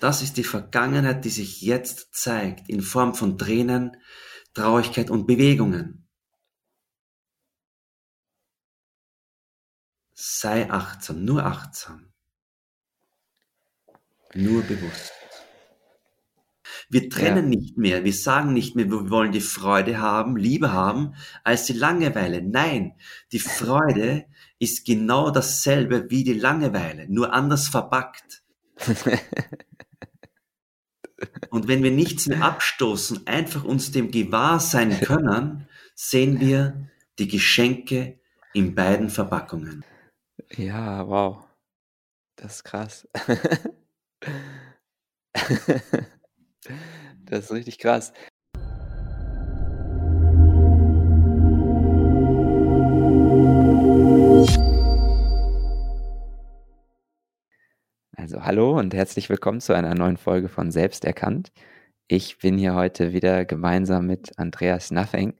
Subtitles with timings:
[0.00, 3.96] Das ist die Vergangenheit, die sich jetzt zeigt, in Form von Tränen,
[4.54, 6.08] Traurigkeit und Bewegungen.
[10.14, 12.12] Sei achtsam, nur achtsam.
[14.34, 15.12] Nur bewusst.
[16.88, 17.58] Wir trennen ja.
[17.58, 21.14] nicht mehr, wir sagen nicht mehr, wir wollen die Freude haben, Liebe haben,
[21.44, 22.42] als die Langeweile.
[22.42, 22.94] Nein,
[23.32, 24.24] die Freude
[24.58, 28.42] ist genau dasselbe wie die Langeweile, nur anders verpackt.
[31.50, 37.28] Und wenn wir nichts mehr abstoßen, einfach uns dem gewahr sein können, sehen wir die
[37.28, 38.18] Geschenke
[38.54, 39.84] in beiden Verpackungen.
[40.56, 41.44] Ja, wow.
[42.36, 43.06] Das ist krass.
[47.24, 48.12] das ist richtig krass.
[58.30, 61.50] Also hallo und herzlich willkommen zu einer neuen Folge von Selbsterkannt.
[62.06, 65.34] Ich bin hier heute wieder gemeinsam mit Andreas Nothing.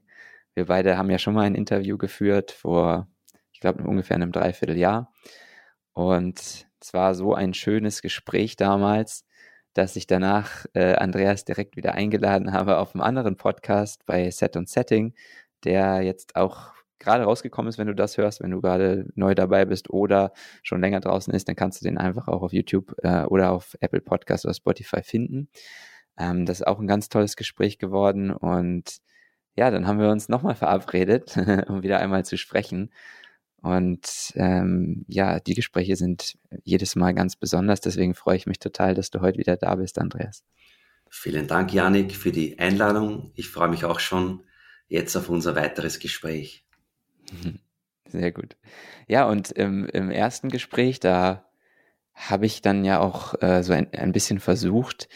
[0.55, 3.07] Wir beide haben ja schon mal ein Interview geführt vor,
[3.53, 5.09] ich glaube, ungefähr einem Dreivierteljahr.
[5.93, 9.25] Und es war so ein schönes Gespräch damals,
[9.73, 14.57] dass ich danach äh, Andreas direkt wieder eingeladen habe auf einem anderen Podcast bei Set
[14.57, 15.13] und Setting,
[15.63, 19.65] der jetzt auch gerade rausgekommen ist, wenn du das hörst, wenn du gerade neu dabei
[19.65, 20.31] bist oder
[20.63, 23.75] schon länger draußen ist, dann kannst du den einfach auch auf YouTube äh, oder auf
[23.81, 25.49] Apple Podcast oder Spotify finden.
[26.17, 28.99] Ähm, das ist auch ein ganz tolles Gespräch geworden und
[29.55, 31.35] ja, dann haben wir uns nochmal verabredet,
[31.67, 32.91] um wieder einmal zu sprechen.
[33.61, 37.79] Und ähm, ja, die Gespräche sind jedes Mal ganz besonders.
[37.79, 40.43] Deswegen freue ich mich total, dass du heute wieder da bist, Andreas.
[41.09, 43.31] Vielen Dank, Janik, für die Einladung.
[43.35, 44.43] Ich freue mich auch schon
[44.87, 46.65] jetzt auf unser weiteres Gespräch.
[48.07, 48.57] Sehr gut.
[49.07, 51.45] Ja, und im, im ersten Gespräch, da
[52.13, 55.07] habe ich dann ja auch äh, so ein, ein bisschen versucht,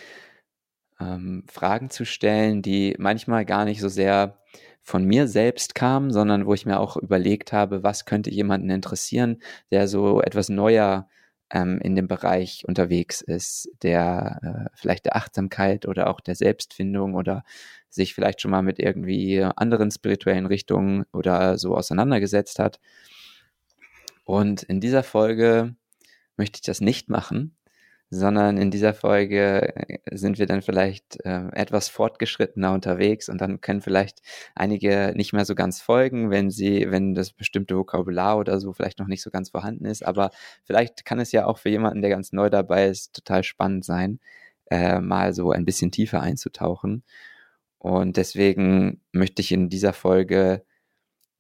[1.00, 4.40] ähm, Fragen zu stellen, die manchmal gar nicht so sehr
[4.82, 9.42] von mir selbst kamen, sondern wo ich mir auch überlegt habe, was könnte jemanden interessieren,
[9.72, 11.10] der so etwas neuer
[11.52, 17.16] ähm, in dem Bereich unterwegs ist, der äh, vielleicht der Achtsamkeit oder auch der Selbstfindung
[17.16, 17.44] oder
[17.90, 22.80] sich vielleicht schon mal mit irgendwie anderen spirituellen Richtungen oder so auseinandergesetzt hat.
[24.26, 25.76] Und in dieser Folge
[26.36, 27.56] möchte ich das nicht machen,
[28.16, 33.62] sondern in dieser Folge äh, sind wir dann vielleicht äh, etwas fortgeschrittener unterwegs und dann
[33.62, 34.22] können vielleicht
[34.56, 39.00] einige nicht mehr so ganz folgen, wenn sie, wenn das bestimmte Vokabular oder so vielleicht
[39.00, 40.06] noch nicht so ganz vorhanden ist.
[40.06, 40.32] Aber
[40.64, 44.20] vielleicht kann es ja auch für jemanden, der ganz neu dabei ist, total spannend sein,
[44.72, 47.04] äh, mal so ein bisschen tiefer einzutauchen.
[47.80, 50.64] Und deswegen möchte ich in dieser Folge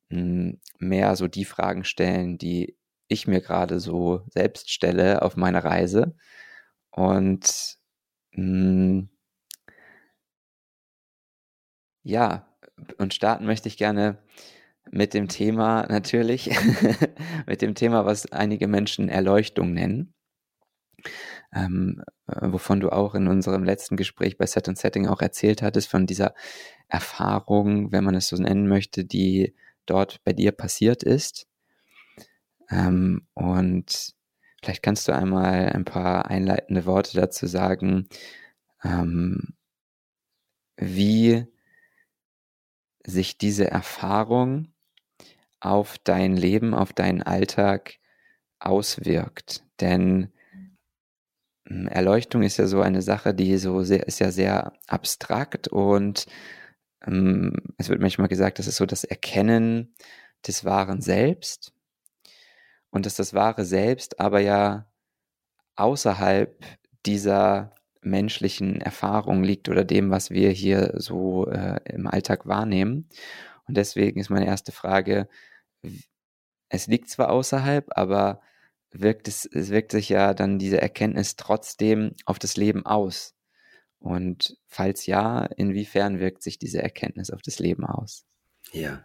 [0.09, 5.63] hm, mehr so die Fragen stellen, die ich mir gerade so selbst stelle auf meiner
[5.63, 6.15] Reise
[6.95, 7.77] und
[8.31, 9.09] mh, hm,
[12.03, 12.47] ja,
[12.97, 14.17] und starten möchte ich gerne
[14.91, 16.51] mit dem Thema natürlich,
[17.47, 20.13] mit dem Thema, was einige Menschen Erleuchtung nennen.
[21.53, 25.61] Ähm, äh, wovon du auch in unserem letzten Gespräch bei Set and Setting auch erzählt
[25.61, 26.33] hattest, von dieser
[26.87, 29.55] Erfahrung, wenn man es so nennen möchte, die
[29.85, 31.47] dort bei dir passiert ist.
[32.69, 34.15] Ähm, und
[34.65, 38.09] Vielleicht kannst du einmal ein paar einleitende Worte dazu sagen,
[38.83, 39.53] ähm,
[40.77, 41.45] wie
[43.05, 44.73] sich diese Erfahrung
[45.59, 47.99] auf dein Leben, auf deinen Alltag
[48.57, 49.63] auswirkt.
[49.81, 50.33] Denn
[51.67, 56.25] hm, Erleuchtung ist ja so eine Sache, die so sehr, ist ja sehr abstrakt und
[57.05, 59.93] ähm, es wird manchmal gesagt, das ist so das Erkennen
[60.47, 61.74] des wahren Selbst
[62.95, 64.89] und dass das wahre Selbst aber ja
[65.75, 66.65] außerhalb
[67.05, 73.09] dieser menschlichen Erfahrung liegt oder dem, was wir hier so äh, im Alltag wahrnehmen.
[73.67, 75.27] Und deswegen ist meine erste Frage,
[76.69, 78.39] es liegt zwar außerhalb, aber
[78.91, 83.35] wirkt es, es wirkt sich ja dann diese Erkenntnis trotzdem auf das Leben aus.
[83.99, 88.25] Und falls ja, inwiefern wirkt sich diese Erkenntnis auf das Leben aus?
[88.71, 89.03] Ja,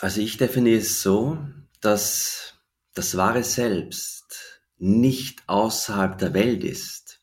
[0.00, 1.38] also ich definiere es so,
[1.80, 2.54] dass
[2.94, 7.20] das wahre Selbst nicht außerhalb der Welt ist,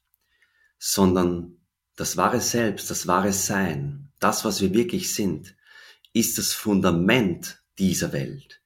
[0.77, 1.57] sondern
[1.95, 5.55] das wahre Selbst, das wahre Sein, das, was wir wirklich sind,
[6.13, 8.61] ist das Fundament dieser Welt.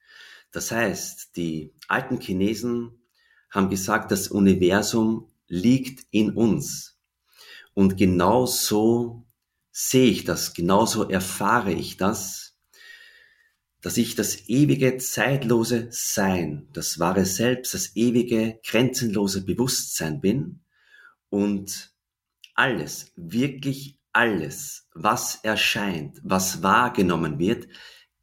[0.51, 3.01] Das heißt, die alten Chinesen
[3.49, 6.97] haben gesagt, das Universum liegt in uns.
[7.73, 9.25] Und genau so
[9.71, 12.50] sehe ich das, genauso erfahre ich das
[13.81, 20.61] dass ich das ewige, zeitlose Sein, das wahre Selbst, das ewige, grenzenlose Bewusstsein bin
[21.29, 21.91] und
[22.53, 27.67] alles, wirklich alles, was erscheint, was wahrgenommen wird,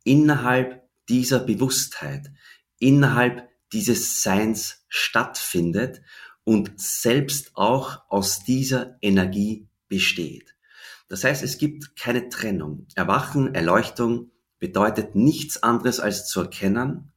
[0.05, 2.31] innerhalb dieser Bewusstheit,
[2.79, 6.03] innerhalb dieses Seins stattfindet
[6.45, 10.55] und selbst auch aus dieser Energie besteht.
[11.09, 12.87] Das heißt, es gibt keine Trennung.
[12.95, 17.13] Erwachen, Erleuchtung bedeutet nichts anderes als zu erkennen,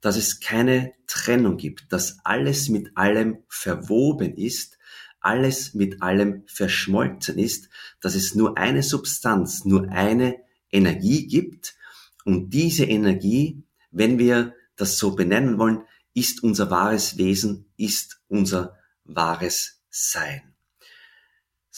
[0.00, 4.78] dass es keine Trennung gibt, dass alles mit allem verwoben ist,
[5.20, 7.68] alles mit allem verschmolzen ist,
[8.00, 10.36] dass es nur eine Substanz, nur eine
[10.70, 11.76] Energie gibt
[12.24, 15.82] und diese Energie, wenn wir das so benennen wollen,
[16.12, 20.55] ist unser wahres Wesen, ist unser wahres Sein.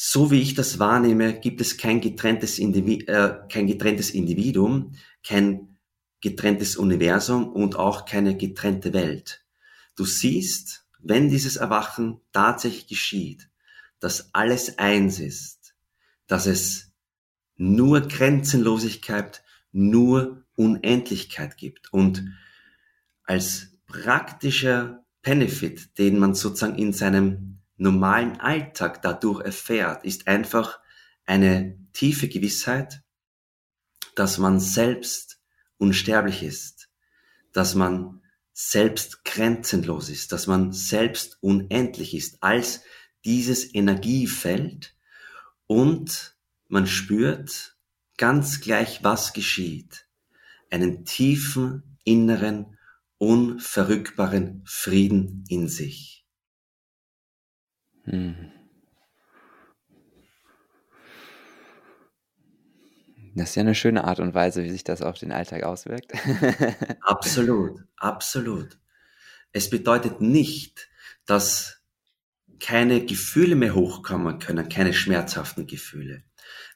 [0.00, 4.92] So wie ich das wahrnehme, gibt es kein getrenntes, Indivi äh, kein getrenntes Individuum,
[5.26, 5.76] kein
[6.20, 9.44] getrenntes Universum und auch keine getrennte Welt.
[9.96, 13.50] Du siehst, wenn dieses Erwachen tatsächlich geschieht,
[13.98, 15.74] dass alles eins ist,
[16.28, 16.92] dass es
[17.56, 19.42] nur Grenzenlosigkeit,
[19.72, 22.22] nur Unendlichkeit gibt und
[23.24, 30.80] als praktischer Benefit, den man sozusagen in seinem normalen Alltag dadurch erfährt, ist einfach
[31.24, 33.02] eine tiefe Gewissheit,
[34.14, 35.40] dass man selbst
[35.78, 36.90] unsterblich ist,
[37.52, 38.20] dass man
[38.52, 42.82] selbst grenzenlos ist, dass man selbst unendlich ist als
[43.24, 44.96] dieses Energiefeld
[45.66, 46.36] und
[46.66, 47.76] man spürt
[48.16, 50.08] ganz gleich, was geschieht,
[50.70, 52.76] einen tiefen inneren,
[53.18, 56.17] unverrückbaren Frieden in sich.
[58.10, 58.52] Hm.
[63.34, 66.12] Das ist ja eine schöne Art und Weise, wie sich das auf den Alltag auswirkt.
[67.02, 68.78] absolut, absolut.
[69.52, 70.88] Es bedeutet nicht,
[71.24, 71.82] dass
[72.58, 76.24] keine Gefühle mehr hochkommen können, keine schmerzhaften Gefühle.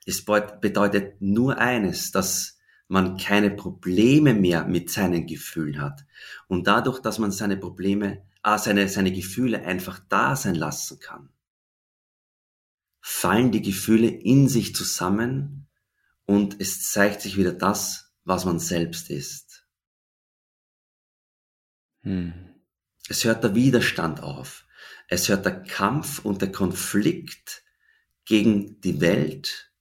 [0.06, 6.05] Es bedeutet nur eines, dass man keine Probleme mehr mit seinen Gefühlen hat.
[6.46, 11.31] Und dadurch, dass man seine Probleme seine, seine Gefühle einfach da sein lassen kann,
[13.00, 15.69] fallen die Gefühle in sich zusammen
[16.27, 19.67] und es zeigt sich wieder das, was man selbst ist.
[22.00, 22.49] Hm.
[23.09, 24.65] Es hört der Widerstand auf.
[25.09, 27.62] Es hört der Kampf und der Konflikt
[28.25, 29.73] gegen die Welt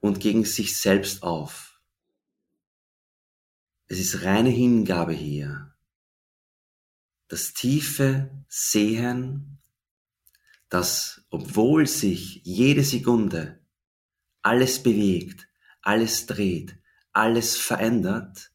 [0.00, 1.80] und gegen sich selbst auf.
[3.86, 5.73] Es ist reine Hingabe hier
[7.34, 9.58] das tiefe Sehen,
[10.68, 13.58] dass obwohl sich jede Sekunde
[14.42, 15.48] alles bewegt,
[15.82, 16.78] alles dreht,
[17.10, 18.52] alles verändert,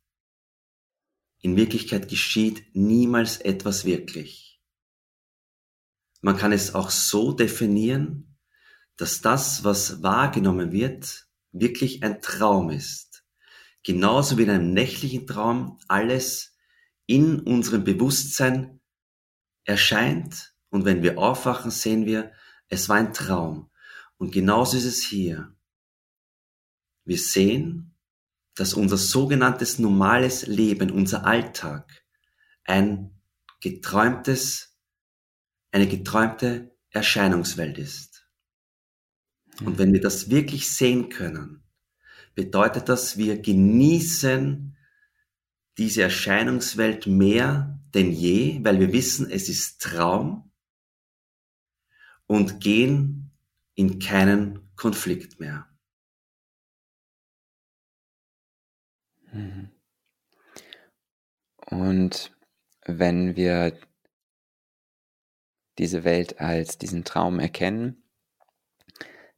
[1.41, 4.61] in Wirklichkeit geschieht niemals etwas wirklich.
[6.21, 8.37] Man kann es auch so definieren,
[8.95, 13.25] dass das, was wahrgenommen wird, wirklich ein Traum ist.
[13.83, 16.55] Genauso wie in einem nächtlichen Traum alles
[17.09, 18.79] in unserem Bewusstsein
[19.63, 22.31] erscheint und wenn wir aufwachen, sehen wir,
[22.67, 23.71] es war ein Traum.
[24.17, 25.55] Und genauso ist es hier.
[27.05, 27.95] Wir sehen,
[28.53, 32.05] dass unser sogenanntes normales Leben, unser Alltag,
[32.63, 33.19] ein
[33.59, 34.77] geträumtes,
[35.71, 38.27] eine geträumte Erscheinungswelt ist.
[39.65, 41.63] Und wenn wir das wirklich sehen können,
[42.35, 44.75] bedeutet das, wir genießen
[45.79, 50.51] diese Erscheinungswelt mehr denn je, weil wir wissen, es ist Traum
[52.27, 53.31] und gehen
[53.75, 55.67] in keinen Konflikt mehr.
[59.31, 59.71] Mhm.
[61.65, 62.35] Und
[62.85, 63.79] wenn wir
[65.77, 68.03] diese Welt als diesen Traum erkennen,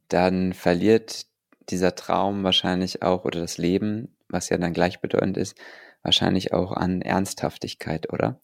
[0.08, 1.26] dann verliert
[1.70, 5.56] dieser Traum wahrscheinlich auch oder das Leben, was ja dann gleichbedeutend ist,
[6.02, 8.40] wahrscheinlich auch an Ernsthaftigkeit, oder?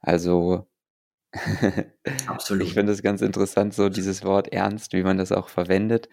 [0.00, 0.66] Also
[2.26, 2.66] Absolut.
[2.66, 6.08] ich finde es ganz interessant, so dieses Wort ernst, wie man das auch verwendet.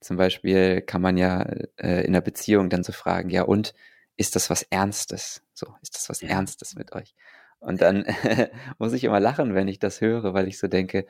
[0.00, 1.42] Zum Beispiel kann man ja
[1.76, 3.74] äh, in einer Beziehung dann so fragen, ja und
[4.16, 5.42] ist das was Ernstes?
[5.52, 6.28] So, ist das was ja.
[6.28, 7.14] Ernstes mit euch?
[7.58, 8.04] Und dann
[8.78, 11.06] muss ich immer lachen, wenn ich das höre, weil ich so denke,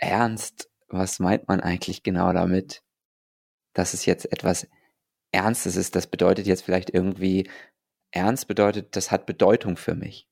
[0.00, 2.82] ernst, was meint man eigentlich genau damit?
[3.72, 4.68] Dass es jetzt etwas
[5.32, 7.48] Ernstes ist, das bedeutet jetzt vielleicht irgendwie
[8.12, 10.28] ernst bedeutet, das hat Bedeutung für mich.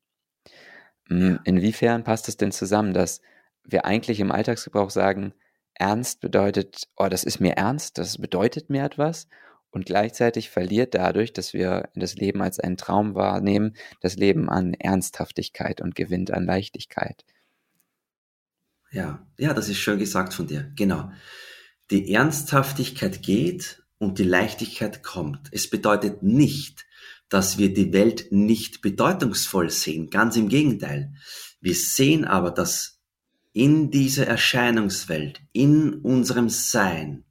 [1.08, 1.40] Hm.
[1.44, 3.20] Inwiefern passt es denn zusammen, dass
[3.64, 5.34] wir eigentlich im Alltagsgebrauch sagen,
[5.74, 9.26] ernst bedeutet, oh, das ist mir ernst, das bedeutet mir etwas,
[9.70, 14.74] Und gleichzeitig verliert dadurch, dass wir das Leben als einen Traum wahrnehmen, das Leben an
[14.74, 17.24] Ernsthaftigkeit und gewinnt an Leichtigkeit.
[18.90, 20.72] Ja, ja, das ist schön gesagt von dir.
[20.74, 21.12] Genau.
[21.92, 25.48] Die Ernsthaftigkeit geht und die Leichtigkeit kommt.
[25.52, 26.86] Es bedeutet nicht,
[27.30, 30.10] dass wir die Welt nicht bedeutungsvoll sehen.
[30.10, 31.14] Ganz im Gegenteil.
[31.60, 33.00] Wir sehen aber, dass
[33.52, 37.24] in dieser Erscheinungswelt, in unserem Sein,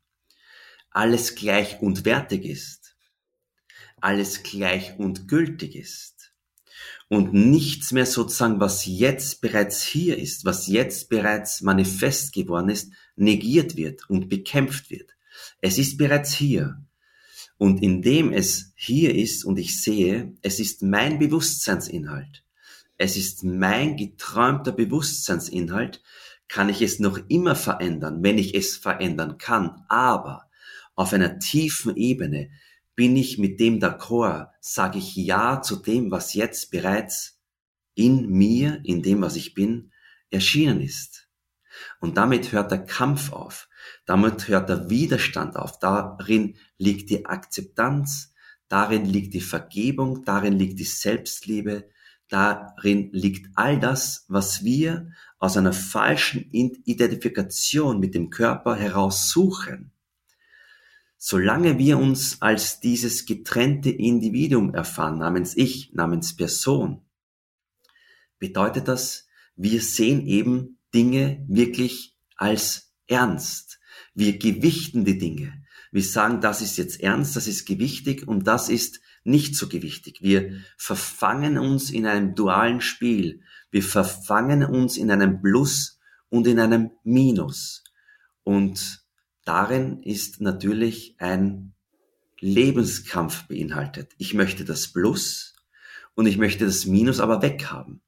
[0.90, 2.96] alles gleich und wertig ist,
[4.02, 6.32] alles gleich und gültig ist
[7.10, 12.94] und nichts mehr sozusagen, was jetzt bereits hier ist, was jetzt bereits manifest geworden ist,
[13.16, 15.16] negiert wird und bekämpft wird.
[15.62, 16.82] Es ist bereits hier.
[17.60, 22.46] Und indem es hier ist und ich sehe, es ist mein Bewusstseinsinhalt,
[22.98, 26.02] es ist mein geträumter Bewusstseinsinhalt,
[26.48, 29.84] kann ich es noch immer verändern, wenn ich es verändern kann.
[29.90, 30.46] Aber
[30.96, 32.50] auf einer tiefen Ebene
[32.96, 37.42] bin ich mit dem d'accord, sage ich Ja zu dem, was jetzt bereits
[37.94, 39.92] in mir, in dem, was ich bin,
[40.32, 41.29] erschienen ist.
[42.00, 43.68] Und damit hört der Kampf auf,
[44.06, 48.34] damit hört der Widerstand auf, darin liegt die Akzeptanz,
[48.68, 51.90] darin liegt die Vergebung, darin liegt die Selbstliebe,
[52.28, 59.92] darin liegt all das, was wir aus einer falschen Identifikation mit dem Körper heraus suchen.
[61.18, 67.02] Solange wir uns als dieses getrennte Individuum erfahren, namens Ich, namens Person,
[68.38, 73.80] bedeutet das, wir sehen eben Dinge wirklich als ernst.
[74.14, 75.64] Wir gewichten die Dinge.
[75.92, 80.20] Wir sagen, das ist jetzt ernst, das ist gewichtig und das ist nicht so gewichtig.
[80.22, 83.42] Wir verfangen uns in einem dualen Spiel.
[83.72, 87.84] Wir verfangen uns in einem Plus und in einem Minus.
[88.44, 89.04] Und
[89.46, 91.74] darin ist natürlich ein
[92.40, 94.14] Lebenskampf beinhaltet.
[94.18, 95.56] Ich möchte das Plus
[96.16, 98.02] und ich möchte das Minus aber weghaben.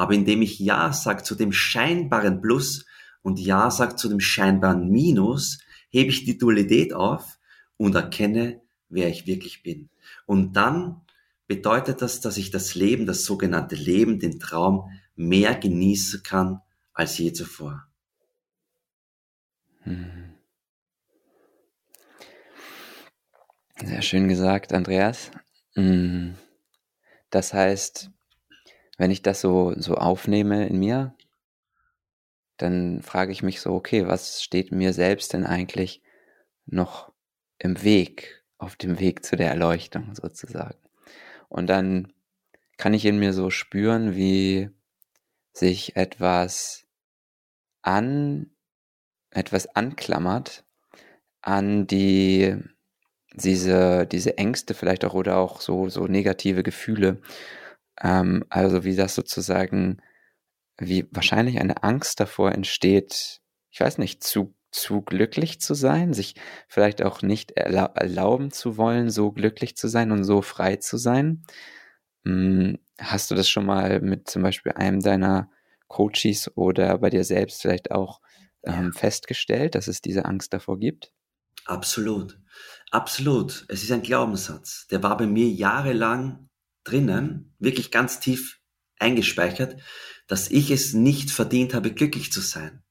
[0.00, 2.86] Aber indem ich Ja sage zu dem scheinbaren Plus
[3.20, 5.58] und Ja sage zu dem scheinbaren Minus,
[5.90, 7.38] hebe ich die Dualität auf
[7.76, 9.90] und erkenne, wer ich wirklich bin.
[10.24, 11.02] Und dann
[11.46, 16.62] bedeutet das, dass ich das Leben, das sogenannte Leben, den Traum mehr genießen kann
[16.94, 17.86] als je zuvor.
[19.80, 20.32] Hm.
[23.84, 25.30] Sehr schön gesagt, Andreas.
[25.74, 26.30] Mm.
[27.28, 28.10] Das heißt,
[29.00, 31.14] wenn ich das so, so aufnehme in mir,
[32.58, 36.02] dann frage ich mich so, okay, was steht mir selbst denn eigentlich
[36.66, 37.10] noch
[37.58, 40.76] im Weg, auf dem Weg zu der Erleuchtung sozusagen?
[41.48, 42.12] Und dann
[42.76, 44.68] kann ich in mir so spüren, wie
[45.54, 46.84] sich etwas
[47.80, 48.50] an,
[49.30, 50.66] etwas anklammert
[51.40, 52.54] an die
[53.32, 57.22] diese, diese Ängste vielleicht auch oder auch so, so negative Gefühle.
[58.02, 59.98] Ähm, also wie das sozusagen,
[60.78, 63.40] wie wahrscheinlich eine Angst davor entsteht,
[63.70, 66.34] ich weiß nicht, zu, zu glücklich zu sein, sich
[66.68, 70.96] vielleicht auch nicht erla erlauben zu wollen, so glücklich zu sein und so frei zu
[70.96, 71.44] sein.
[72.24, 75.50] Hm, hast du das schon mal mit zum Beispiel einem deiner
[75.88, 78.20] Coaches oder bei dir selbst vielleicht auch
[78.62, 81.12] ähm, festgestellt, dass es diese Angst davor gibt?
[81.66, 82.38] Absolut.
[82.90, 83.64] Absolut.
[83.68, 84.86] Es ist ein Glaubenssatz.
[84.90, 86.49] Der war bei mir jahrelang
[86.84, 88.60] drinnen, wirklich ganz tief
[88.98, 89.80] eingespeichert,
[90.26, 92.82] dass ich es nicht verdient habe, glücklich zu sein.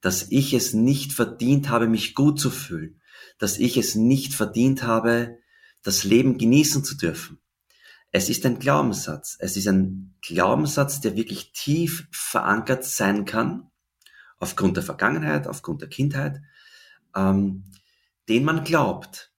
[0.00, 3.00] Dass ich es nicht verdient habe, mich gut zu fühlen.
[3.38, 5.38] Dass ich es nicht verdient habe,
[5.82, 7.40] das Leben genießen zu dürfen.
[8.12, 9.36] Es ist ein Glaubenssatz.
[9.38, 13.70] Es ist ein Glaubenssatz, der wirklich tief verankert sein kann,
[14.38, 16.40] aufgrund der Vergangenheit, aufgrund der Kindheit.
[17.14, 17.64] Ähm,
[18.28, 19.29] den man glaubt.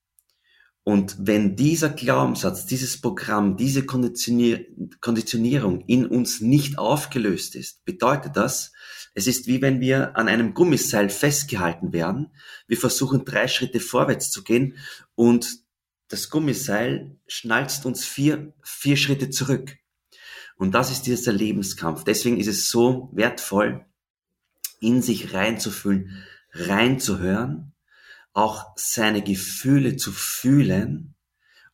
[0.84, 4.66] Und wenn dieser Glaubenssatz, dieses Programm, diese Konditionier
[5.00, 8.72] Konditionierung in uns nicht aufgelöst ist, bedeutet das,
[9.14, 12.32] es ist wie wenn wir an einem Gummiseil festgehalten werden.
[12.66, 14.76] Wir versuchen drei Schritte vorwärts zu gehen
[15.14, 15.62] und
[16.08, 19.76] das Gummiseil schnalzt uns vier, vier Schritte zurück.
[20.56, 22.04] Und das ist dieser Lebenskampf.
[22.04, 23.84] Deswegen ist es so wertvoll,
[24.80, 27.71] in sich reinzufühlen, reinzuhören
[28.32, 31.14] auch seine Gefühle zu fühlen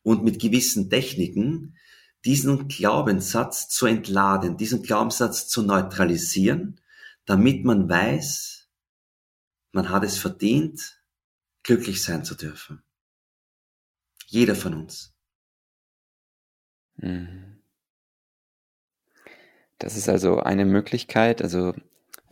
[0.03, 1.77] und mit gewissen Techniken
[2.25, 6.81] diesen Glaubenssatz zu entladen, diesen Glaubenssatz zu neutralisieren,
[7.25, 8.67] damit man weiß,
[9.71, 11.01] man hat es verdient,
[11.63, 12.83] glücklich sein zu dürfen.
[14.27, 15.13] Jeder von uns.
[16.97, 17.61] Mhm.
[19.77, 21.73] Das ist also eine Möglichkeit, also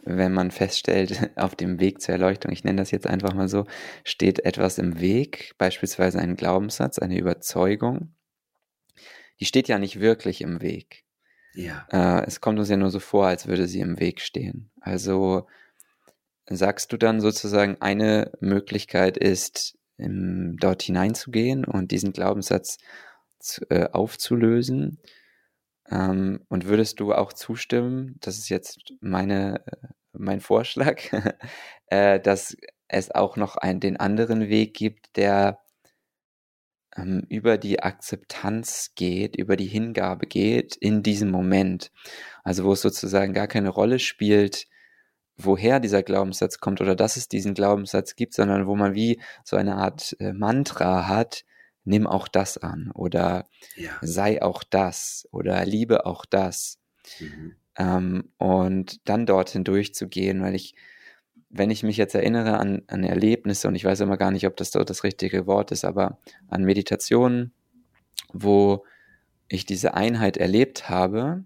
[0.07, 3.65] wenn man feststellt, auf dem Weg zur Erleuchtung, ich nenne das jetzt einfach mal so,
[4.03, 8.13] steht etwas im Weg, beispielsweise ein Glaubenssatz, eine Überzeugung,
[9.39, 11.03] die steht ja nicht wirklich im Weg.
[11.53, 11.87] Ja.
[11.91, 14.69] Äh, es kommt uns ja nur so vor, als würde sie im Weg stehen.
[14.79, 15.47] Also
[16.49, 22.77] sagst du dann sozusagen, eine Möglichkeit ist, im, dort hineinzugehen und diesen Glaubenssatz
[23.39, 24.99] zu, äh, aufzulösen.
[25.89, 31.01] Ähm, und würdest du auch zustimmen, das ist jetzt meine, äh, mein Vorschlag,
[31.87, 35.59] äh, dass es auch noch einen, den anderen Weg gibt, der
[36.95, 41.91] ähm, über die Akzeptanz geht, über die Hingabe geht in diesem Moment.
[42.43, 44.67] Also wo es sozusagen gar keine Rolle spielt,
[45.37, 49.55] woher dieser Glaubenssatz kommt oder dass es diesen Glaubenssatz gibt, sondern wo man wie so
[49.55, 51.43] eine Art äh, Mantra hat,
[51.87, 53.91] nimm auch das an oder ja.
[54.01, 56.79] sei auch das oder liebe auch das.
[57.19, 57.55] Mhm.
[57.77, 60.75] Ähm, und dann dorthin durchzugehen, weil ich
[61.49, 64.57] wenn ich mich jetzt erinnere an, an Erlebnisse, und ich weiß immer gar nicht, ob
[64.57, 67.53] das dort das richtige Wort ist, aber an Meditationen,
[68.33, 68.85] wo
[69.47, 71.45] ich diese Einheit erlebt habe,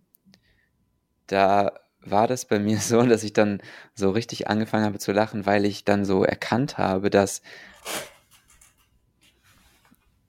[1.27, 3.61] da war das bei mir so, dass ich dann
[3.93, 7.41] so richtig angefangen habe zu lachen, weil ich dann so erkannt habe, dass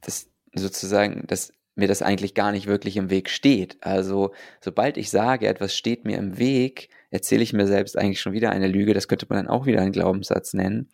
[0.02, 3.78] das sozusagen, dass mir das eigentlich gar nicht wirklich im Weg steht.
[3.80, 8.34] Also sobald ich sage, etwas steht mir im Weg, erzähle ich mir selbst eigentlich schon
[8.34, 8.92] wieder eine Lüge.
[8.92, 10.90] Das könnte man dann auch wieder einen Glaubenssatz nennen,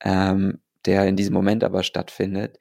[0.00, 2.58] ähm, der in diesem Moment aber stattfindet,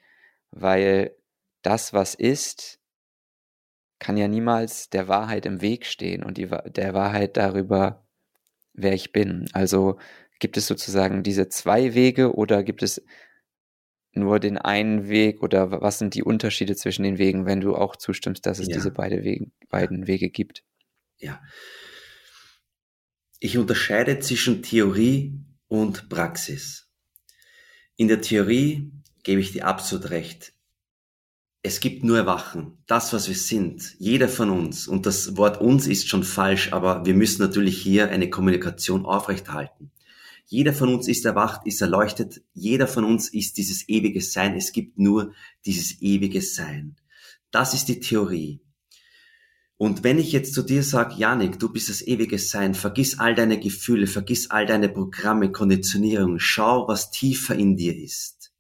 [0.52, 1.16] weil
[1.64, 2.80] das, was ist,
[4.00, 8.06] kann ja niemals der Wahrheit im Weg stehen und die, der Wahrheit darüber,
[8.74, 9.50] wer ich bin.
[9.54, 9.98] Also
[10.40, 13.04] gibt es sozusagen diese zwei Wege oder gibt es
[14.18, 17.96] nur den einen Weg oder was sind die Unterschiede zwischen den Wegen, wenn du auch
[17.96, 18.76] zustimmst, dass es ja.
[18.76, 20.64] diese beide Wege, beiden Wege gibt?
[21.18, 21.42] Ja.
[23.40, 26.90] Ich unterscheide zwischen Theorie und Praxis.
[27.96, 28.92] In der Theorie
[29.24, 30.54] gebe ich dir absolut recht.
[31.64, 32.78] Es gibt nur Erwachen.
[32.88, 33.96] Das, was wir sind.
[34.00, 34.88] Jeder von uns.
[34.88, 39.92] Und das Wort uns ist schon falsch, aber wir müssen natürlich hier eine Kommunikation aufrechthalten.
[40.50, 42.42] Jeder von uns ist erwacht, ist erleuchtet.
[42.54, 44.56] Jeder von uns ist dieses ewige Sein.
[44.56, 45.34] Es gibt nur
[45.66, 46.96] dieses ewige Sein.
[47.52, 48.62] Das ist die Theorie.
[49.76, 53.36] Und wenn ich jetzt zu dir sage, Janik, du bist das ewige Sein, vergiss all
[53.36, 58.54] deine Gefühle, vergiss all deine Programme, Konditionierungen, schau, was tiefer in dir ist.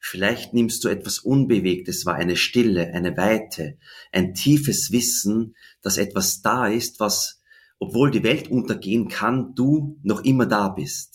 [0.00, 3.76] Vielleicht nimmst du etwas Unbewegtes wahr, eine Stille, eine Weite,
[4.12, 7.42] ein tiefes Wissen, dass etwas da ist, was,
[7.78, 11.13] obwohl die Welt untergehen kann, du noch immer da bist.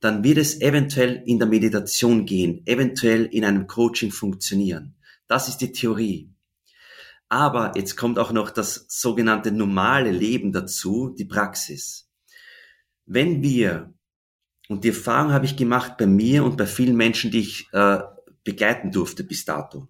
[0.00, 4.96] Dann wird es eventuell in der Meditation gehen, eventuell in einem Coaching funktionieren.
[5.28, 6.30] Das ist die Theorie.
[7.28, 12.10] Aber jetzt kommt auch noch das sogenannte normale Leben dazu, die Praxis.
[13.06, 13.94] Wenn wir,
[14.68, 18.00] und die Erfahrung habe ich gemacht bei mir und bei vielen Menschen, die ich äh,
[18.42, 19.88] begleiten durfte bis dato,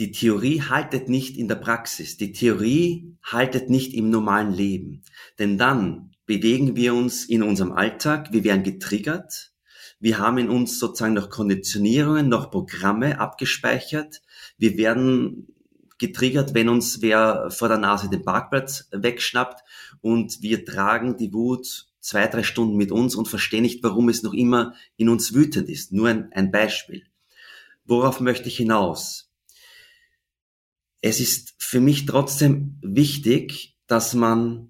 [0.00, 5.04] die Theorie haltet nicht in der Praxis, die Theorie haltet nicht im normalen Leben.
[5.38, 9.50] Denn dann bewegen wir uns in unserem Alltag, wir werden getriggert,
[9.98, 14.22] wir haben in uns sozusagen noch Konditionierungen, noch Programme abgespeichert,
[14.56, 15.48] wir werden
[15.98, 19.64] getriggert, wenn uns wer vor der Nase den Parkplatz wegschnappt
[20.02, 24.22] und wir tragen die Wut zwei, drei Stunden mit uns und verstehen nicht, warum es
[24.22, 25.90] noch immer in uns wütend ist.
[25.90, 27.02] Nur ein, ein Beispiel.
[27.86, 29.32] Worauf möchte ich hinaus?
[31.00, 34.69] Es ist für mich trotzdem wichtig, dass man,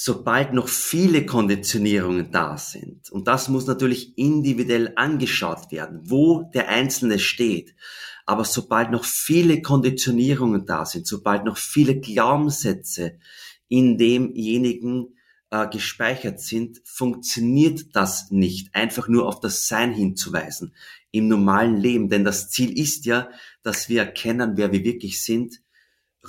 [0.00, 6.68] sobald noch viele Konditionierungen da sind, und das muss natürlich individuell angeschaut werden, wo der
[6.68, 7.74] Einzelne steht,
[8.24, 13.18] aber sobald noch viele Konditionierungen da sind, sobald noch viele Glaubenssätze
[13.66, 15.16] in demjenigen
[15.50, 20.76] äh, gespeichert sind, funktioniert das nicht, einfach nur auf das Sein hinzuweisen
[21.10, 22.08] im normalen Leben.
[22.08, 23.30] Denn das Ziel ist ja,
[23.64, 25.60] dass wir erkennen, wer wir wirklich sind,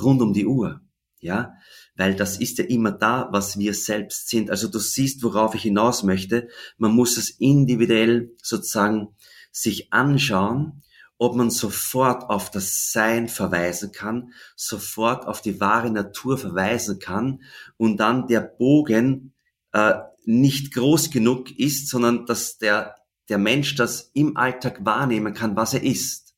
[0.01, 0.81] rund um die Uhr.
[1.19, 1.53] Ja,
[1.99, 4.49] weil das ist ja immer da, was wir selbst sind.
[4.49, 6.47] Also du siehst, worauf ich hinaus möchte.
[6.77, 9.09] Man muss es individuell sozusagen
[9.51, 10.81] sich anschauen
[11.21, 17.43] ob man sofort auf das Sein verweisen kann, sofort auf die wahre Natur verweisen kann
[17.75, 19.33] und dann der Bogen
[19.73, 22.95] äh, nicht groß genug ist, sondern dass der,
[23.27, 26.35] der Mensch das im Alltag wahrnehmen kann, was er ist.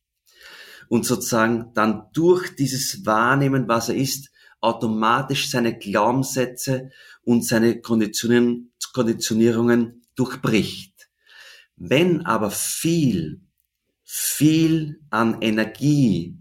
[0.89, 4.30] Und sozusagen dann durch dieses Wahrnehmen, was er ist,
[4.61, 6.91] automatisch seine Glaubenssätze
[7.23, 11.09] und seine Konditionierungen, Konditionierungen durchbricht.
[11.75, 13.41] Wenn aber viel
[14.13, 16.37] viel an Energie,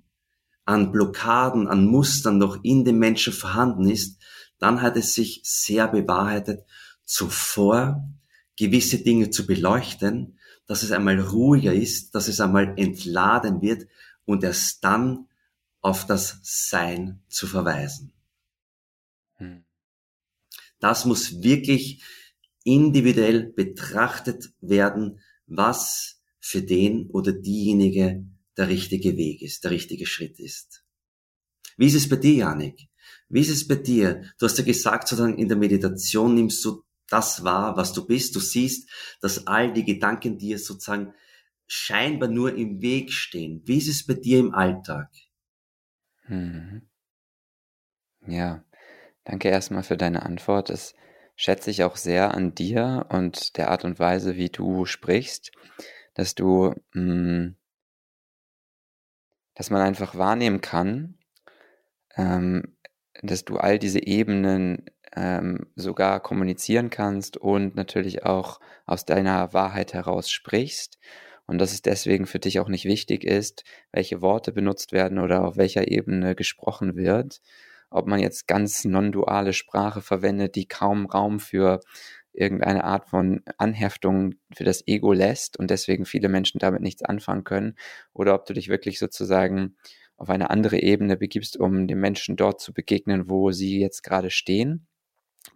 [0.65, 4.21] an Blockaden, an Mustern noch in dem Menschen vorhanden ist,
[4.59, 6.65] dann hat es sich sehr bewahrheitet,
[7.05, 8.03] zuvor
[8.57, 13.87] gewisse Dinge zu beleuchten, dass es einmal ruhiger ist, dass es einmal entladen wird
[14.25, 15.29] und erst dann
[15.81, 18.13] auf das Sein zu verweisen.
[19.37, 19.65] Hm.
[20.79, 22.03] Das muss wirklich
[22.65, 28.25] individuell betrachtet werden, was für den oder diejenige
[28.57, 30.85] der richtige Weg ist, der richtige Schritt ist.
[31.77, 32.89] Wie ist es bei dir, Janik?
[33.29, 34.23] Wie ist es bei dir?
[34.39, 38.35] Du hast ja gesagt, sozusagen in der Meditation nimmst du das wahr, was du bist.
[38.35, 38.89] Du siehst,
[39.21, 41.13] dass all die Gedanken dir sozusagen
[41.67, 43.63] scheinbar nur im Weg stehen.
[43.65, 45.11] Wie ist es bei dir im Alltag?
[46.31, 46.83] Mhm.
[48.27, 48.65] Ja,
[49.25, 50.71] danke erstmal für deine Antwort.
[50.71, 50.95] Das
[51.37, 55.53] schätze ich auch sehr an dir und der Art und Weise, wie du sprichst,
[56.15, 57.57] dass du, mh, hm,
[59.55, 61.19] dass man einfach wahrnehmen kann,
[62.17, 62.77] ähm,
[63.23, 69.95] dass du all diese Ebenen ähm, sogar kommunizieren kannst und natürlich auch aus deiner Wahrheit
[69.95, 70.99] heraus sprichst
[71.51, 75.45] und dass es deswegen für dich auch nicht wichtig ist, welche Worte benutzt werden oder
[75.45, 77.41] auf welcher Ebene gesprochen wird,
[77.91, 81.81] ob man jetzt ganz non-duale Sprache verwendet, die kaum Raum für
[82.33, 87.43] irgendeine Art von Anheftung für das Ego lässt und deswegen viele Menschen damit nichts anfangen
[87.43, 87.75] können,
[88.13, 89.75] oder ob du dich wirklich sozusagen
[90.17, 94.31] auf eine andere Ebene begibst, um den Menschen dort zu begegnen, wo sie jetzt gerade
[94.31, 94.87] stehen.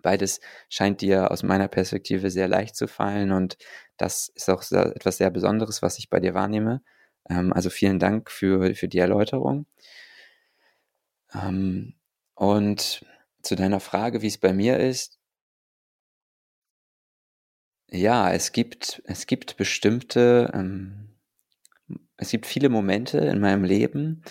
[0.02, 3.58] Beides scheint dir aus meiner Perspektive sehr leicht zu fallen und
[3.96, 6.82] das ist auch etwas sehr Besonderes, was ich bei dir wahrnehme.
[7.28, 9.66] Ähm, also vielen Dank für, für die Erläuterung.
[11.34, 11.94] Ähm,
[12.34, 13.04] und
[13.42, 15.18] zu deiner Frage, wie es bei mir ist.
[17.90, 21.10] Ja, es gibt, es gibt bestimmte, ähm,
[22.16, 24.22] es gibt viele Momente in meinem Leben,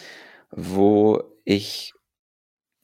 [0.52, 1.94] wo ich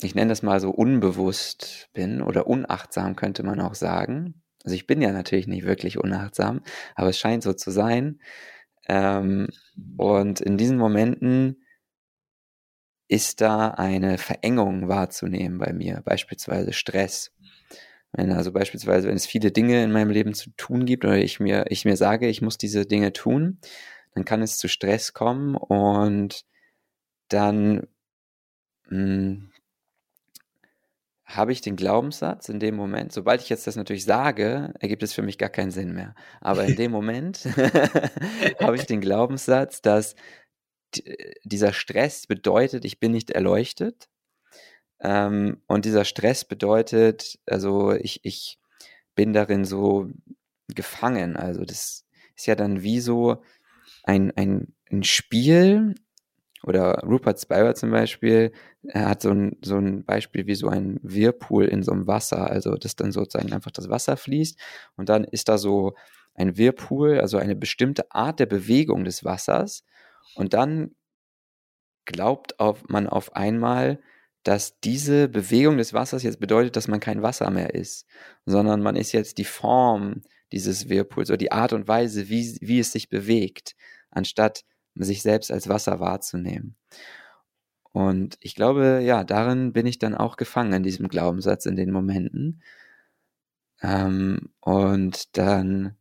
[0.01, 4.41] ich nenne das mal so unbewusst bin oder unachtsam könnte man auch sagen.
[4.63, 6.61] Also ich bin ja natürlich nicht wirklich unachtsam,
[6.95, 8.19] aber es scheint so zu sein.
[8.87, 9.49] Ähm,
[9.97, 11.63] und in diesen Momenten
[13.07, 17.31] ist da eine Verengung wahrzunehmen bei mir, beispielsweise Stress.
[18.11, 21.39] Wenn also beispielsweise, wenn es viele Dinge in meinem Leben zu tun gibt oder ich
[21.39, 23.59] mir, ich mir sage, ich muss diese Dinge tun,
[24.15, 26.45] dann kann es zu Stress kommen und
[27.29, 27.87] dann
[28.89, 29.48] mh, hm,
[31.29, 35.13] habe ich den Glaubenssatz in dem Moment, sobald ich jetzt das natürlich sage, ergibt es
[35.13, 36.15] für mich gar keinen Sinn mehr.
[36.41, 37.45] Aber in dem Moment
[38.59, 40.15] habe ich den Glaubenssatz, dass
[41.43, 44.09] dieser Stress bedeutet, ich bin nicht erleuchtet.
[45.01, 48.59] Ähm, und dieser Stress bedeutet, also ich, ich
[49.13, 50.09] bin darin so
[50.67, 51.37] gefangen.
[51.37, 53.43] Also das ist ja dann wie so
[54.03, 55.93] ein, ein, ein Spiel,
[56.63, 58.51] oder Rupert Spira zum Beispiel,
[58.83, 62.49] er hat so ein, so ein Beispiel wie so ein Whirlpool in so einem Wasser,
[62.49, 64.59] also dass dann sozusagen einfach das Wasser fließt
[64.95, 65.95] und dann ist da so
[66.33, 69.83] ein Whirlpool, also eine bestimmte Art der Bewegung des Wassers
[70.35, 70.95] und dann
[72.05, 73.99] glaubt auf, man auf einmal,
[74.43, 78.07] dass diese Bewegung des Wassers jetzt bedeutet, dass man kein Wasser mehr ist,
[78.45, 82.79] sondern man ist jetzt die Form dieses Whirlpools oder die Art und Weise, wie, wie
[82.79, 83.75] es sich bewegt,
[84.09, 84.63] anstatt
[85.03, 86.75] sich selbst als Wasser wahrzunehmen.
[87.91, 91.91] Und ich glaube, ja, darin bin ich dann auch gefangen in diesem Glaubenssatz in den
[91.91, 92.61] Momenten.
[93.81, 95.95] Ähm, und dann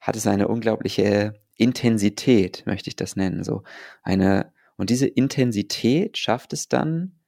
[0.00, 3.64] hat es eine unglaubliche Intensität, möchte ich das nennen, so
[4.02, 7.18] eine, und diese Intensität schafft es dann,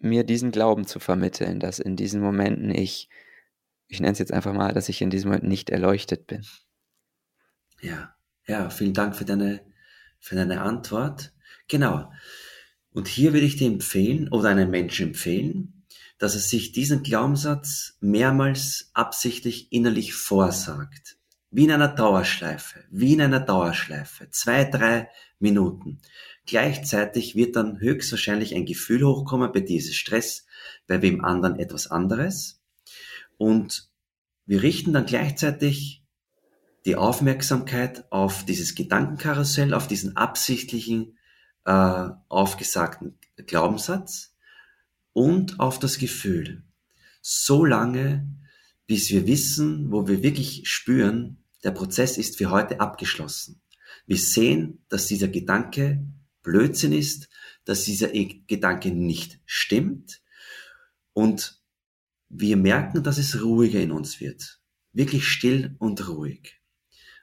[0.00, 3.10] mir diesen Glauben zu vermitteln, dass in diesen Momenten ich,
[3.86, 6.44] ich nenne es jetzt einfach mal, dass ich in diesem Moment nicht erleuchtet bin.
[7.80, 8.14] Ja.
[8.50, 9.60] Ja, vielen Dank für deine,
[10.18, 11.32] für deine Antwort.
[11.68, 12.12] Genau.
[12.90, 15.84] Und hier würde ich dir empfehlen oder einem Menschen empfehlen,
[16.18, 21.16] dass er sich diesen Glaubenssatz mehrmals absichtlich innerlich vorsagt.
[21.52, 25.08] Wie in einer Dauerschleife, wie in einer Dauerschleife, zwei, drei
[25.38, 26.00] Minuten.
[26.44, 30.44] Gleichzeitig wird dann höchstwahrscheinlich ein Gefühl hochkommen bei diesem Stress,
[30.88, 32.60] bei wem anderen etwas anderes.
[33.38, 33.88] Und
[34.44, 35.99] wir richten dann gleichzeitig
[36.84, 41.18] die Aufmerksamkeit auf dieses Gedankenkarussell, auf diesen absichtlichen,
[41.64, 44.34] äh, aufgesagten Glaubenssatz
[45.12, 46.64] und auf das Gefühl.
[47.20, 48.26] So lange,
[48.86, 53.60] bis wir wissen, wo wir wirklich spüren, der Prozess ist für heute abgeschlossen.
[54.06, 56.06] Wir sehen, dass dieser Gedanke
[56.42, 57.28] Blödsinn ist,
[57.64, 60.22] dass dieser e- Gedanke nicht stimmt
[61.12, 61.60] und
[62.30, 64.60] wir merken, dass es ruhiger in uns wird.
[64.92, 66.59] Wirklich still und ruhig.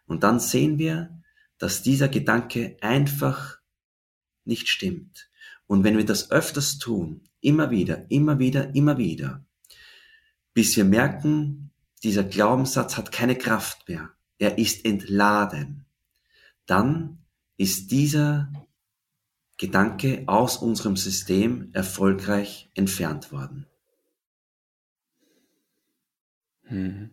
[0.08, 1.22] Und dann sehen wir,
[1.60, 3.60] dass dieser Gedanke einfach
[4.46, 5.30] nicht stimmt.
[5.68, 9.46] Und wenn wir das öfters tun, immer wieder, immer wieder, immer wieder,
[10.54, 11.72] bis wir merken,
[12.04, 15.86] dieser Glaubenssatz hat keine Kraft mehr, er ist entladen,
[16.66, 17.20] dann
[17.58, 18.52] ist dieser
[19.58, 23.66] Gedanke aus unserem System erfolgreich entfernt worden.
[26.70, 27.12] Mhm.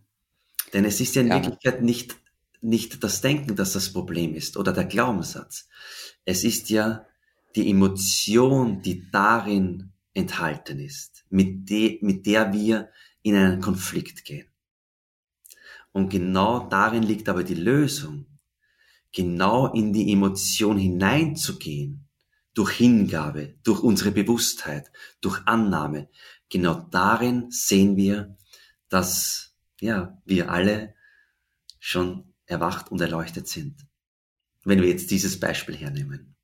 [0.72, 1.36] Denn es ist ja in ja.
[1.36, 2.16] Wirklichkeit nicht,
[2.64, 5.68] nicht das Denken, das das Problem ist oder der Glaubenssatz.
[6.24, 7.06] Es ist ja
[7.54, 12.90] die Emotion, die darin enthalten ist, mit, de, mit der wir
[13.22, 14.48] in einen Konflikt gehen.
[15.92, 18.26] Und genau darin liegt aber die Lösung,
[19.12, 22.08] genau in die Emotion hineinzugehen,
[22.54, 26.08] durch Hingabe, durch unsere Bewusstheit, durch Annahme.
[26.48, 28.36] Genau darin sehen wir,
[28.88, 30.94] dass ja, wir alle
[31.80, 33.86] schon erwacht und erleuchtet sind.
[34.64, 36.34] Wenn wir jetzt dieses Beispiel hernehmen.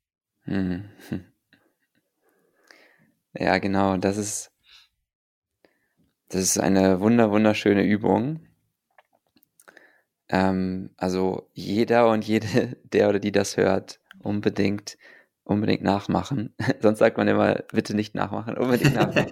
[0.45, 0.89] Mhm.
[3.33, 4.51] Ja, genau, das ist,
[6.27, 8.45] das ist eine wunder, wunderschöne Übung.
[10.27, 14.97] Ähm, also jeder und jede, der oder die das hört, unbedingt,
[15.43, 16.53] unbedingt nachmachen.
[16.81, 19.31] Sonst sagt man immer, bitte nicht nachmachen, unbedingt nachmachen.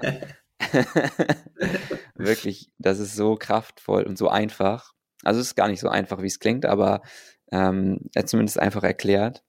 [2.16, 4.94] Wirklich, das ist so kraftvoll und so einfach.
[5.24, 7.02] Also es ist gar nicht so einfach, wie es klingt, aber
[7.52, 9.44] ähm, zumindest einfach erklärt.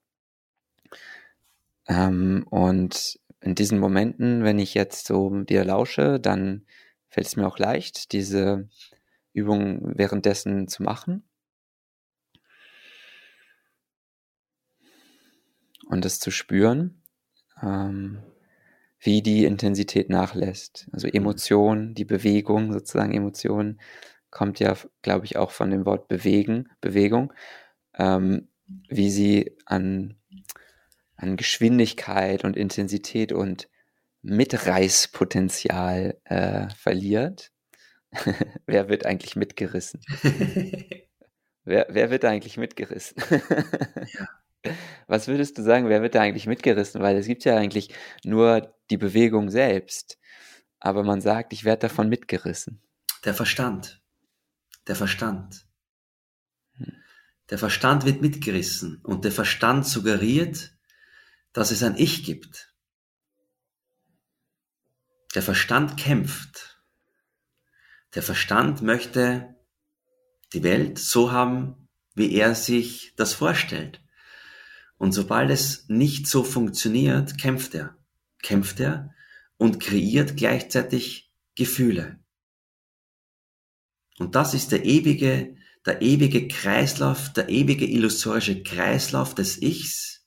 [1.87, 6.67] Ähm, und in diesen Momenten, wenn ich jetzt so dir lausche, dann
[7.09, 8.69] fällt es mir auch leicht, diese
[9.33, 11.25] Übung währenddessen zu machen.
[15.87, 17.03] Und das zu spüren.
[17.63, 18.23] Ähm,
[19.01, 20.89] wie die Intensität nachlässt.
[20.93, 21.15] Also mhm.
[21.15, 23.81] Emotion, die Bewegung, sozusagen Emotion,
[24.31, 27.33] kommt ja, glaube ich, auch von dem Wort bewegen, Bewegung,
[27.99, 28.49] ähm,
[28.89, 30.17] wie sie an,
[31.17, 33.69] an Geschwindigkeit und Intensität und
[34.23, 37.53] Mitreißpotenzial äh, verliert.
[38.67, 40.01] wer wird eigentlich mitgerissen?
[41.65, 43.23] wer, wer wird eigentlich mitgerissen?
[44.15, 44.29] ja.
[45.07, 47.01] Was würdest du sagen, wer wird da eigentlich mitgerissen?
[47.01, 50.19] Weil es gibt ja eigentlich nur die Bewegung selbst.
[50.79, 52.83] Aber man sagt, ich werde davon mitgerissen.
[53.25, 54.00] Der Verstand.
[54.87, 55.67] Der Verstand.
[56.75, 56.93] Hm.
[57.51, 60.73] Der Verstand wird mitgerissen und der Verstand suggeriert,
[61.53, 62.75] dass es ein Ich gibt.
[65.35, 66.83] Der Verstand kämpft.
[68.15, 69.55] Der Verstand möchte
[70.53, 74.03] die Welt so haben, wie er sich das vorstellt.
[74.97, 77.97] Und sobald es nicht so funktioniert, kämpft er.
[78.43, 79.15] Kämpft er
[79.57, 82.20] und kreiert gleichzeitig Gefühle.
[84.21, 85.57] Und das ist der ewige,
[85.87, 90.27] der ewige Kreislauf, der ewige illusorische Kreislauf des Ichs,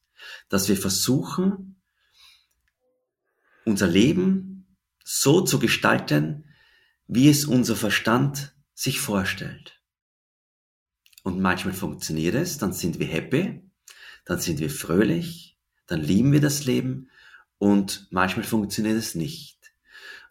[0.50, 1.80] dass wir versuchen,
[3.66, 6.46] unser Leben so zu gestalten,
[7.06, 9.80] wie es unser Verstand sich vorstellt.
[11.22, 13.62] Und manchmal funktioniert es, dann sind wir happy,
[14.26, 17.12] dann sind wir fröhlich, dann lieben wir das Leben
[17.60, 19.72] und manchmal funktioniert es nicht.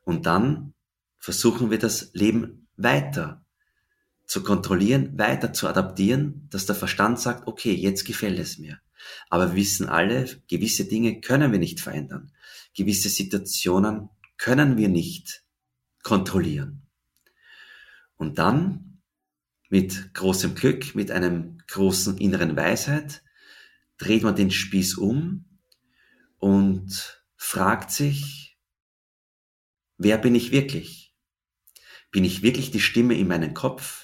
[0.02, 0.74] Und dann
[1.16, 3.41] versuchen wir das Leben weiter
[4.26, 8.80] zu kontrollieren, weiter zu adaptieren, dass der Verstand sagt, okay, jetzt gefällt es mir.
[9.28, 12.32] Aber wir wissen alle, gewisse Dinge können wir nicht verändern.
[12.74, 14.08] Gewisse Situationen
[14.38, 15.44] können wir nicht
[16.02, 16.82] kontrollieren.
[18.16, 19.00] Und dann,
[19.68, 23.22] mit großem Glück, mit einem großen inneren Weisheit,
[23.98, 25.44] dreht man den Spieß um
[26.38, 28.58] und fragt sich,
[29.96, 31.14] wer bin ich wirklich?
[32.10, 34.01] Bin ich wirklich die Stimme in meinem Kopf?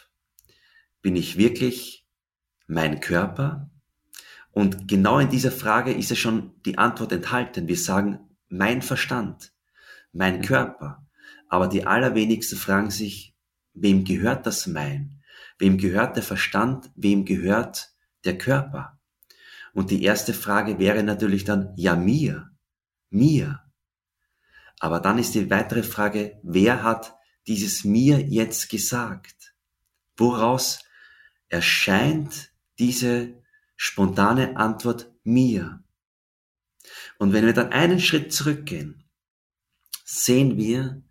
[1.03, 2.07] Bin ich wirklich
[2.67, 3.71] mein Körper?
[4.51, 7.69] Und genau in dieser Frage ist ja schon die Antwort enthalten.
[7.69, 9.53] Wir sagen, mein Verstand,
[10.13, 10.43] mein mhm.
[10.43, 11.07] Körper.
[11.49, 13.35] Aber die allerwenigsten fragen sich,
[13.75, 15.23] wem gehört das mein?
[15.59, 16.91] Wem gehört der Verstand?
[16.97, 17.93] Wem gehört
[18.25, 18.99] der Körper?
[19.75, 22.51] Und die erste Frage wäre natürlich dann, ja mir,
[23.11, 23.61] mir.
[24.81, 27.15] Aber dann ist die weitere Frage, wer hat
[27.47, 29.55] dieses mir jetzt gesagt?
[30.17, 30.81] Woraus
[31.49, 33.35] erscheint diese
[33.77, 35.83] spontane Antwort mir?
[37.19, 39.05] Und wenn wir dann einen Schritt zurückgehen,
[40.05, 41.03] sehen wir,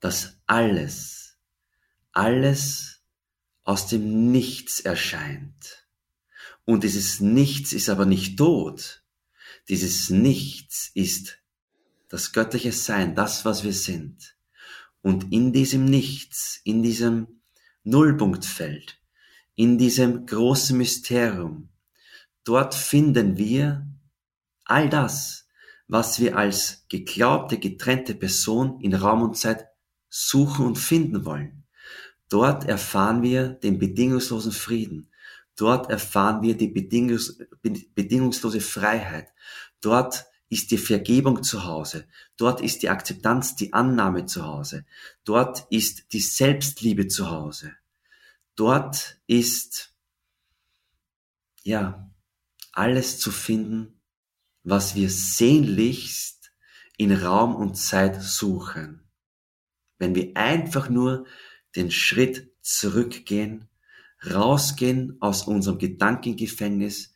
[0.00, 1.36] dass alles,
[2.12, 3.00] alles
[3.64, 5.86] aus dem Nichts erscheint.
[6.64, 9.02] Und dieses Nichts ist aber nicht tot.
[9.68, 11.38] Dieses Nichts ist
[12.08, 14.36] das göttliche Sein, das, was wir sind.
[15.02, 17.40] Und in diesem Nichts, in diesem
[17.84, 18.97] Nullpunktfeld,
[19.58, 21.68] in diesem großen Mysterium,
[22.44, 23.84] dort finden wir
[24.64, 25.48] all das,
[25.88, 29.66] was wir als geglaubte, getrennte Person in Raum und Zeit
[30.08, 31.64] suchen und finden wollen.
[32.28, 35.10] Dort erfahren wir den bedingungslosen Frieden.
[35.56, 37.38] Dort erfahren wir die bedingungs
[37.96, 39.26] bedingungslose Freiheit.
[39.80, 42.04] Dort ist die Vergebung zu Hause.
[42.36, 44.84] Dort ist die Akzeptanz, die Annahme zu Hause.
[45.24, 47.72] Dort ist die Selbstliebe zu Hause.
[48.58, 49.94] Dort ist,
[51.62, 52.10] ja,
[52.72, 54.00] alles zu finden,
[54.64, 56.50] was wir sehnlichst
[56.96, 59.08] in Raum und Zeit suchen.
[59.98, 61.24] Wenn wir einfach nur
[61.76, 63.68] den Schritt zurückgehen,
[64.28, 67.14] rausgehen aus unserem Gedankengefängnis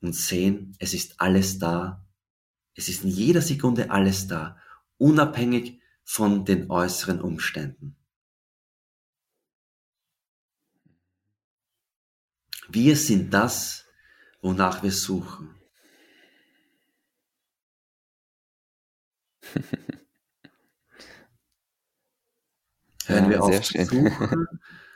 [0.00, 2.04] und sehen, es ist alles da.
[2.74, 4.56] Es ist in jeder Sekunde alles da,
[4.96, 7.97] unabhängig von den äußeren Umständen.
[12.68, 13.86] Wir sind das,
[14.42, 15.54] wonach wir suchen.
[23.06, 24.48] Hören ja, wir auf zu suchen,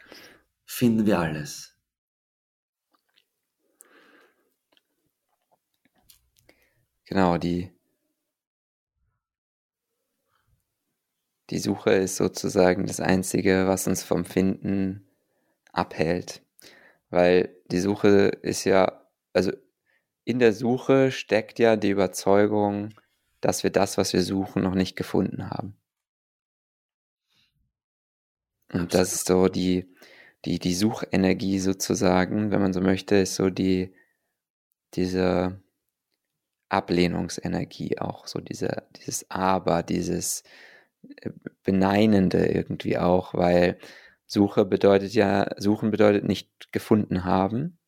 [0.66, 1.74] finden wir alles.
[7.06, 7.72] Genau, die,
[11.48, 15.06] die Suche ist sozusagen das Einzige, was uns vom Finden
[15.72, 16.42] abhält.
[17.12, 19.52] Weil die Suche ist ja, also
[20.24, 22.94] in der Suche steckt ja die Überzeugung,
[23.42, 25.76] dass wir das, was wir suchen, noch nicht gefunden haben.
[28.72, 29.94] Und das ist so die,
[30.46, 33.94] die, die Suchenergie sozusagen, wenn man so möchte, ist so die,
[34.94, 35.62] diese
[36.70, 40.44] Ablehnungsenergie auch, so diese, dieses Aber, dieses
[41.20, 41.30] äh,
[41.62, 43.78] Beneinende irgendwie auch, weil
[44.32, 47.78] Suche bedeutet ja, suchen bedeutet nicht gefunden haben.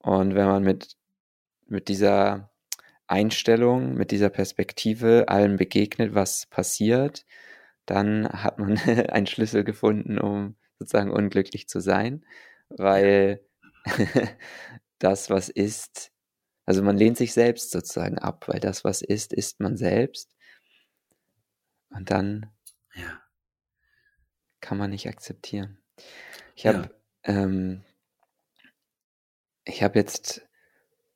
[0.00, 0.98] Und wenn man mit,
[1.66, 2.50] mit dieser
[3.06, 7.24] Einstellung, mit dieser Perspektive allem begegnet, was passiert,
[7.86, 8.76] dann hat man
[9.08, 12.22] einen Schlüssel gefunden, um sozusagen unglücklich zu sein,
[12.68, 13.40] weil
[14.98, 16.12] das, was ist,
[16.66, 20.30] also man lehnt sich selbst sozusagen ab, weil das, was ist, ist man selbst.
[21.88, 22.52] Und dann
[22.94, 23.21] ja.
[24.62, 25.76] Kann man nicht akzeptieren.
[26.56, 26.90] Ich habe
[27.26, 27.34] ja.
[27.34, 27.82] ähm,
[29.64, 30.42] ich habe jetzt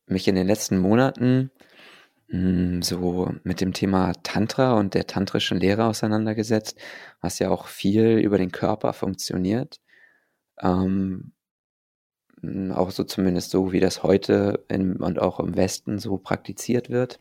[0.06, 1.50] mich in den letzten Monaten
[2.28, 6.78] hm, so mit dem Thema Tantra und der tantrischen Lehre auseinandergesetzt,
[7.20, 9.80] was ja auch viel über den Körper funktioniert.
[10.60, 11.32] Ähm,
[12.40, 16.90] hm, auch so zumindest so, wie das heute in, und auch im Westen so praktiziert
[16.90, 17.20] wird.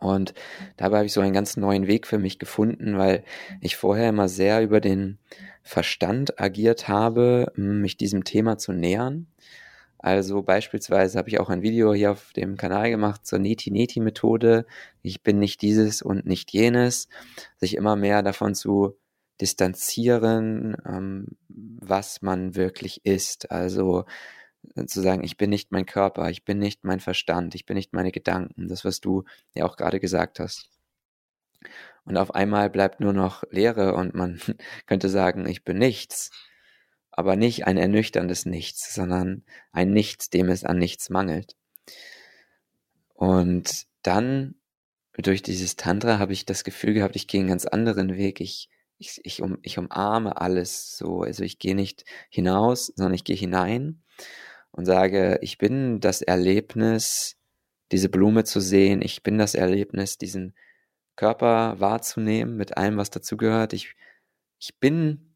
[0.00, 0.34] Und
[0.76, 3.24] dabei habe ich so einen ganz neuen Weg für mich gefunden, weil
[3.60, 5.18] ich vorher immer sehr über den
[5.62, 9.26] Verstand agiert habe, mich diesem Thema zu nähern.
[9.98, 14.64] Also beispielsweise habe ich auch ein Video hier auf dem Kanal gemacht zur Neti-Neti-Methode.
[15.02, 17.08] Ich bin nicht dieses und nicht jenes.
[17.56, 18.96] Sich immer mehr davon zu
[19.40, 23.50] distanzieren, ähm, was man wirklich ist.
[23.50, 24.04] Also
[24.86, 27.92] zu sagen, ich bin nicht mein Körper, ich bin nicht mein Verstand, ich bin nicht
[27.92, 28.68] meine Gedanken.
[28.68, 30.68] Das, was du ja auch gerade gesagt hast.
[32.04, 34.40] Und auf einmal bleibt nur noch Leere und man
[34.86, 36.30] könnte sagen, ich bin nichts
[37.18, 39.42] aber nicht ein ernüchterndes Nichts, sondern
[39.72, 41.56] ein Nichts, dem es an nichts mangelt.
[43.12, 44.54] Und dann
[45.14, 48.40] durch dieses Tantra habe ich das Gefühl gehabt, ich gehe einen ganz anderen Weg.
[48.40, 51.22] Ich, ich, ich, um, ich umarme alles so.
[51.22, 54.00] Also ich gehe nicht hinaus, sondern ich gehe hinein
[54.78, 57.36] und sage, ich bin das Erlebnis,
[57.90, 59.02] diese Blume zu sehen.
[59.02, 60.54] Ich bin das Erlebnis, diesen
[61.16, 63.72] Körper wahrzunehmen mit allem, was dazugehört.
[63.72, 63.96] Ich,
[64.60, 65.34] ich bin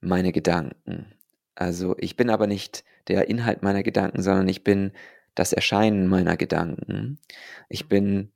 [0.00, 1.14] meine Gedanken.
[1.54, 4.90] Also ich bin aber nicht der Inhalt meiner Gedanken, sondern ich bin
[5.36, 7.20] das Erscheinen meiner Gedanken.
[7.68, 8.32] Ich bin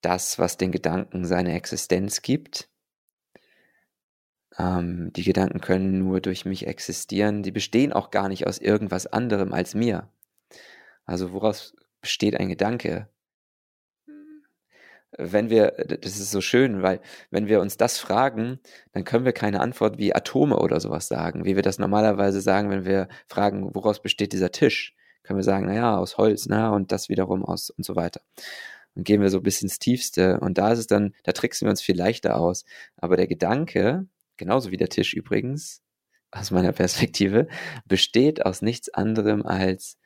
[0.00, 2.68] das, was den Gedanken seine Existenz gibt.
[4.58, 7.42] Ähm, die Gedanken können nur durch mich existieren.
[7.42, 10.08] Die bestehen auch gar nicht aus irgendwas anderem als mir.
[11.04, 13.08] Also woraus besteht ein Gedanke?
[15.18, 18.60] wenn wir, das ist so schön, weil wenn wir uns das fragen,
[18.92, 22.70] dann können wir keine Antwort wie Atome oder sowas sagen, wie wir das normalerweise sagen,
[22.70, 26.92] wenn wir fragen, woraus besteht dieser Tisch, können wir sagen, naja, aus Holz, na, und
[26.92, 28.22] das wiederum aus und so weiter.
[28.94, 30.40] Und gehen wir so bis ins Tiefste.
[30.40, 32.64] Und da ist es dann, da tricksen wir uns viel leichter aus.
[32.96, 34.06] Aber der Gedanke,
[34.36, 35.82] genauso wie der Tisch übrigens,
[36.30, 37.48] aus meiner Perspektive,
[37.86, 39.98] besteht aus nichts anderem als,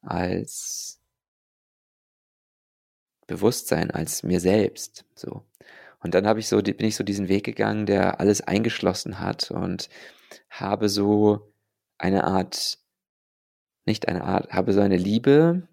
[0.00, 1.00] als
[3.26, 5.04] Bewusstsein als mir selbst.
[5.14, 5.46] So.
[6.00, 9.50] Und dann habe ich so, bin ich so diesen Weg gegangen, der alles eingeschlossen hat
[9.50, 9.88] und
[10.50, 11.52] habe so
[11.98, 12.78] eine Art,
[13.86, 15.68] nicht eine Art, habe so eine Liebe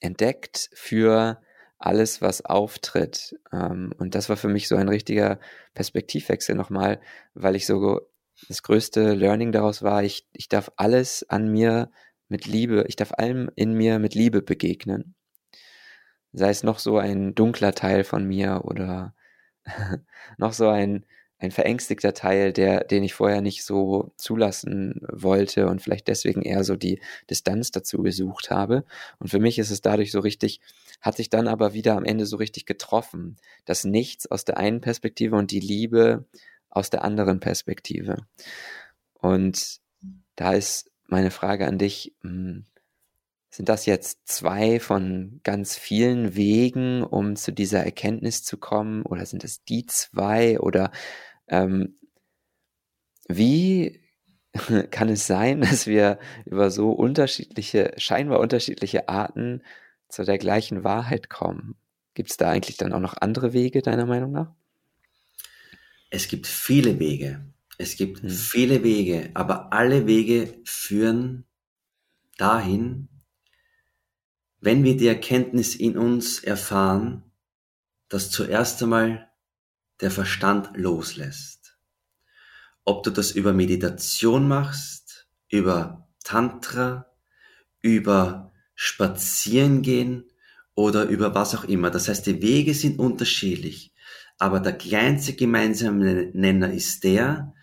[0.00, 1.40] entdeckt für
[1.78, 3.38] alles, was auftritt.
[3.52, 5.38] Ähm, und das war für mich so ein richtiger
[5.74, 7.00] Perspektivwechsel nochmal,
[7.34, 8.00] weil ich so
[8.48, 11.90] das größte Learning daraus war, ich, ich darf alles an mir
[12.28, 15.14] mit Liebe, ich darf allem in mir mit Liebe begegnen.
[16.32, 19.14] Sei es noch so ein dunkler Teil von mir oder
[20.36, 21.04] noch so ein,
[21.38, 26.64] ein verängstigter Teil, der, den ich vorher nicht so zulassen wollte und vielleicht deswegen eher
[26.64, 28.84] so die Distanz dazu gesucht habe.
[29.18, 30.60] Und für mich ist es dadurch so richtig,
[31.00, 33.36] hat sich dann aber wieder am Ende so richtig getroffen.
[33.64, 36.24] Das Nichts aus der einen Perspektive und die Liebe
[36.70, 38.16] aus der anderen Perspektive.
[39.14, 39.80] Und
[40.34, 42.64] da ist meine Frage an dich, hm,
[43.50, 49.02] sind das jetzt zwei von ganz vielen Wegen, um zu dieser Erkenntnis zu kommen?
[49.02, 50.60] Oder sind es die zwei?
[50.60, 50.90] Oder
[51.48, 51.98] ähm,
[53.28, 54.00] wie
[54.90, 59.62] kann es sein, dass wir über so unterschiedliche, scheinbar unterschiedliche Arten
[60.08, 61.76] zu der gleichen Wahrheit kommen?
[62.14, 64.52] Gibt es da eigentlich dann auch noch andere Wege, deiner Meinung nach?
[66.10, 67.44] Es gibt viele Wege.
[67.76, 68.30] Es gibt hm.
[68.30, 71.44] viele Wege, aber alle Wege führen
[72.36, 73.08] dahin,
[74.60, 77.22] wenn wir die Erkenntnis in uns erfahren,
[78.08, 79.27] dass zuerst einmal
[80.00, 81.76] der Verstand loslässt.
[82.84, 87.06] Ob du das über Meditation machst, über Tantra,
[87.80, 90.24] über Spazierengehen
[90.74, 91.90] oder über was auch immer.
[91.90, 93.92] Das heißt, die Wege sind unterschiedlich,
[94.38, 97.54] aber der kleinste gemeinsame Nenner ist der,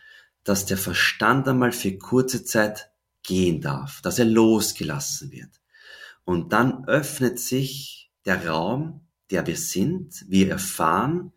[0.43, 2.91] dass der Verstand einmal für kurze Zeit
[3.23, 5.49] gehen darf, dass er losgelassen wird.
[6.25, 11.31] Und dann öffnet sich der Raum, der wir sind, wir erfahren,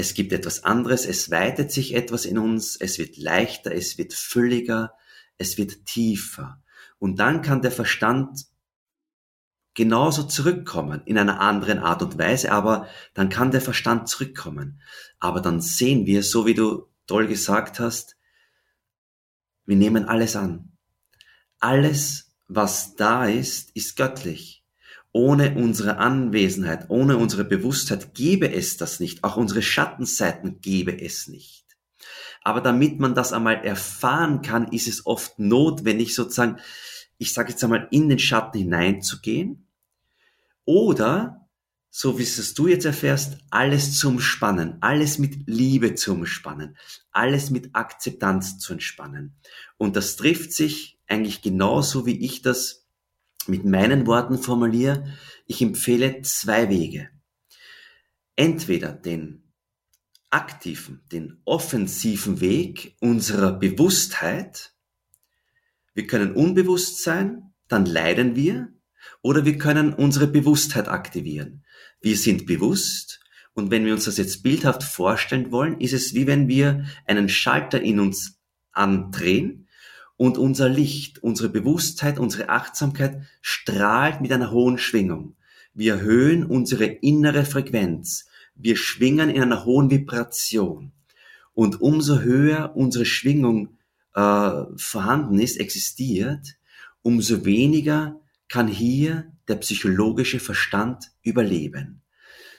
[0.00, 4.14] es gibt etwas anderes, es weitet sich etwas in uns, es wird leichter, es wird
[4.14, 4.94] fülliger,
[5.36, 6.62] es wird tiefer.
[6.98, 8.46] Und dann kann der Verstand
[9.74, 14.80] genauso zurückkommen, in einer anderen Art und Weise, aber dann kann der Verstand zurückkommen.
[15.18, 18.16] Aber dann sehen wir, so wie du toll gesagt hast,
[19.66, 20.72] wir nehmen alles an.
[21.58, 24.59] Alles was da ist, ist göttlich.
[25.12, 29.24] Ohne unsere Anwesenheit, ohne unsere Bewusstheit gäbe es das nicht.
[29.24, 31.64] Auch unsere Schattenseiten gäbe es nicht.
[32.42, 36.58] Aber damit man das einmal erfahren kann, ist es oft notwendig, sozusagen,
[37.18, 39.66] ich sage jetzt einmal, in den Schatten hineinzugehen.
[40.64, 41.48] Oder,
[41.90, 46.76] so wie es du jetzt erfährst, alles zu umspannen, alles mit Liebe zu umspannen,
[47.10, 49.34] alles mit Akzeptanz zu entspannen.
[49.76, 52.79] Und das trifft sich eigentlich genauso, wie ich das
[53.50, 55.04] mit meinen Worten formuliere.
[55.46, 57.10] Ich empfehle zwei Wege.
[58.36, 59.52] Entweder den
[60.30, 64.72] aktiven, den offensiven Weg unserer Bewusstheit.
[65.92, 68.72] Wir können unbewusst sein, dann leiden wir,
[69.22, 71.64] oder wir können unsere Bewusstheit aktivieren.
[72.00, 73.20] Wir sind bewusst
[73.52, 77.28] und wenn wir uns das jetzt bildhaft vorstellen wollen, ist es wie wenn wir einen
[77.28, 78.38] Schalter in uns
[78.72, 79.68] andrehen
[80.20, 85.34] und unser Licht, unsere Bewusstheit, unsere Achtsamkeit strahlt mit einer hohen Schwingung.
[85.72, 88.26] Wir erhöhen unsere innere Frequenz.
[88.54, 90.92] Wir schwingen in einer hohen Vibration.
[91.54, 93.78] Und umso höher unsere Schwingung
[94.14, 96.58] äh, vorhanden ist, existiert,
[97.00, 102.02] umso weniger kann hier der psychologische Verstand überleben.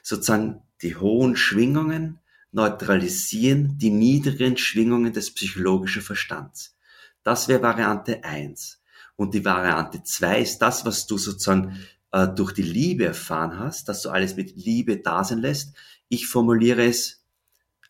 [0.01, 2.18] Sozusagen die hohen Schwingungen
[2.51, 6.76] neutralisieren die niedrigen Schwingungen des psychologischen Verstands.
[7.24, 8.82] Das wäre Variante eins.
[9.15, 11.80] Und die Variante zwei ist das, was du sozusagen
[12.11, 15.76] äh, durch die Liebe erfahren hast, dass du alles mit Liebe da sein lässt.
[16.07, 17.24] Ich formuliere es,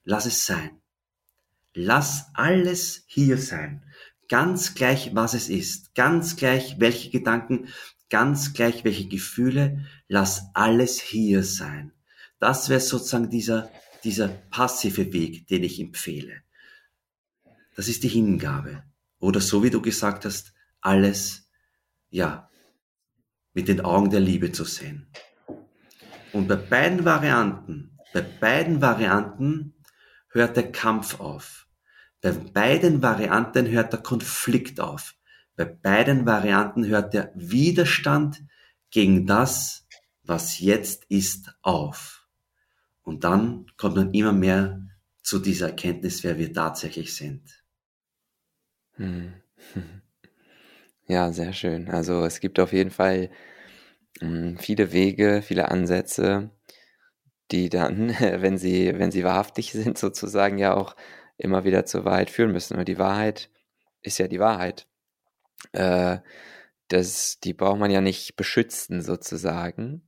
[0.03, 0.81] lass es sein.
[1.73, 3.83] Lass alles hier sein.
[4.27, 5.95] Ganz gleich, was es ist.
[5.95, 7.69] Ganz gleich, welche Gedanken.
[8.09, 9.85] Ganz gleich, welche Gefühle.
[10.07, 11.93] Lass alles hier sein.
[12.39, 13.69] Das wäre sozusagen dieser,
[14.03, 16.41] dieser passive Weg, den ich empfehle.
[17.75, 18.83] Das ist die Hingabe.
[19.21, 21.47] Oder so wie du gesagt hast, alles,
[22.09, 22.49] ja,
[23.53, 25.07] mit den Augen der Liebe zu sehen.
[26.33, 29.75] Und bei beiden Varianten, bei beiden Varianten
[30.29, 31.67] hört der Kampf auf.
[32.21, 35.15] Bei beiden Varianten hört der Konflikt auf.
[35.55, 38.43] Bei beiden Varianten hört der Widerstand
[38.89, 39.85] gegen das,
[40.23, 42.27] was jetzt ist, auf.
[43.03, 44.81] Und dann kommt man immer mehr
[45.21, 47.60] zu dieser Erkenntnis, wer wir tatsächlich sind.
[51.07, 51.89] Ja, sehr schön.
[51.89, 53.29] Also es gibt auf jeden Fall
[54.21, 56.51] hm, viele Wege, viele Ansätze,
[57.51, 60.95] die dann, wenn sie, wenn sie wahrhaftig sind, sozusagen ja auch
[61.37, 62.75] immer wieder zur Wahrheit führen müssen.
[62.75, 63.49] Aber die Wahrheit
[64.01, 64.87] ist ja die Wahrheit.
[65.73, 66.19] Äh,
[66.89, 70.03] das, die braucht man ja nicht beschützen, sozusagen.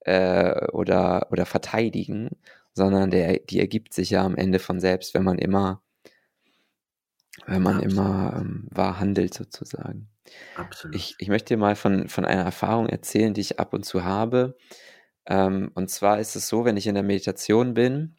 [0.00, 2.30] äh, oder, oder verteidigen,
[2.74, 5.82] sondern der, die ergibt sich ja am Ende von selbst, wenn man immer,
[7.46, 7.92] wenn man Absolut.
[7.92, 10.08] immer ähm, wahr handelt sozusagen.
[10.56, 10.96] Absolut.
[10.96, 14.04] Ich, ich möchte dir mal von, von einer Erfahrung erzählen, die ich ab und zu
[14.04, 14.56] habe.
[15.26, 18.16] Ähm, und zwar ist es so, wenn ich in der Meditation bin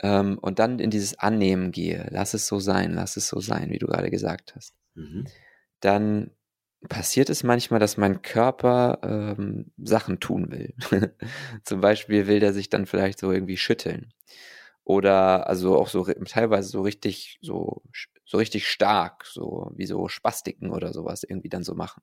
[0.00, 3.70] ähm, und dann in dieses Annehmen gehe, lass es so sein, lass es so sein,
[3.70, 5.26] wie du gerade gesagt hast, mhm.
[5.80, 6.30] dann
[6.88, 10.74] passiert es manchmal, dass mein Körper ähm, Sachen tun will.
[11.64, 14.12] Zum Beispiel will der sich dann vielleicht so irgendwie schütteln.
[14.88, 17.82] Oder also auch so teilweise so richtig, so,
[18.24, 22.02] so richtig stark, so wie so Spastiken oder sowas irgendwie dann so machen.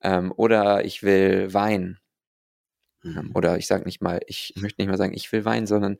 [0.00, 2.00] Ähm, oder ich will weinen.
[3.04, 3.30] Ähm, mhm.
[3.34, 5.98] Oder ich sage nicht mal, ich möchte nicht mal sagen, ich will weinen, sondern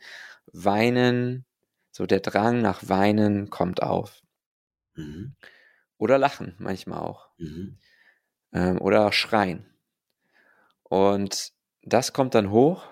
[0.53, 1.45] weinen,
[1.91, 4.23] so der Drang nach Weinen kommt auf.
[4.95, 5.37] Mhm.
[5.99, 7.29] Oder lachen manchmal auch.
[7.39, 7.79] Mhm
[8.53, 9.67] ähm, oder schreien.
[10.83, 11.53] Und
[11.83, 12.87] das kommt dann hoch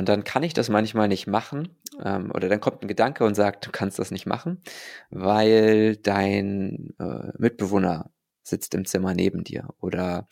[0.00, 1.76] und dann kann ich das manchmal nicht machen.
[2.02, 4.62] Ähm, oder dann kommt ein Gedanke und sagt, du kannst das nicht machen,
[5.10, 8.10] weil dein äh, Mitbewohner
[8.42, 9.68] sitzt im Zimmer neben dir.
[9.78, 10.26] Oder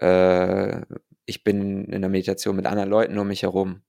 [0.00, 0.80] äh,
[1.26, 3.82] ich bin in der Meditation mit anderen Leuten um mich herum.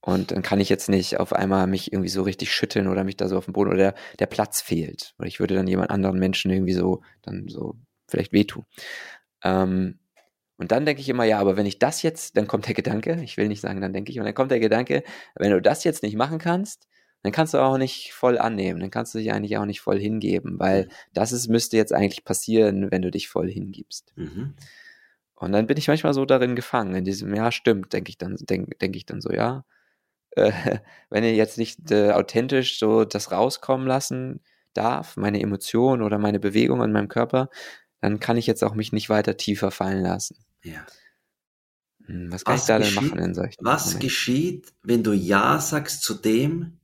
[0.00, 3.18] Und dann kann ich jetzt nicht auf einmal mich irgendwie so richtig schütteln oder mich
[3.18, 5.14] da so auf dem Boden oder der, der Platz fehlt.
[5.18, 7.74] Oder ich würde dann jemand anderen Menschen irgendwie so dann so
[8.08, 8.64] vielleicht wehtun.
[9.44, 9.98] Ähm,
[10.60, 13.18] und dann denke ich immer, ja, aber wenn ich das jetzt, dann kommt der Gedanke,
[13.24, 15.02] ich will nicht sagen, dann denke ich, und dann kommt der Gedanke,
[15.34, 16.86] wenn du das jetzt nicht machen kannst,
[17.22, 19.98] dann kannst du auch nicht voll annehmen, dann kannst du dich eigentlich auch nicht voll
[19.98, 20.88] hingeben, weil mhm.
[21.14, 24.12] das ist, müsste jetzt eigentlich passieren, wenn du dich voll hingibst.
[24.16, 24.52] Mhm.
[25.34, 28.36] Und dann bin ich manchmal so darin gefangen, in diesem, ja, stimmt, denke ich dann,
[28.38, 29.64] denke denk ich dann so, ja.
[30.32, 30.52] Äh,
[31.08, 34.40] wenn ihr jetzt nicht äh, authentisch so das rauskommen lassen
[34.74, 37.48] darf, meine Emotionen oder meine Bewegung an meinem Körper,
[38.02, 40.36] dann kann ich jetzt auch mich nicht weiter tiefer fallen lassen.
[40.62, 40.86] Ja.
[42.06, 44.08] Hm, was kann was ich da denn machen in solchen Was Momenten?
[44.08, 46.80] geschieht, wenn du Ja sagst zu dem,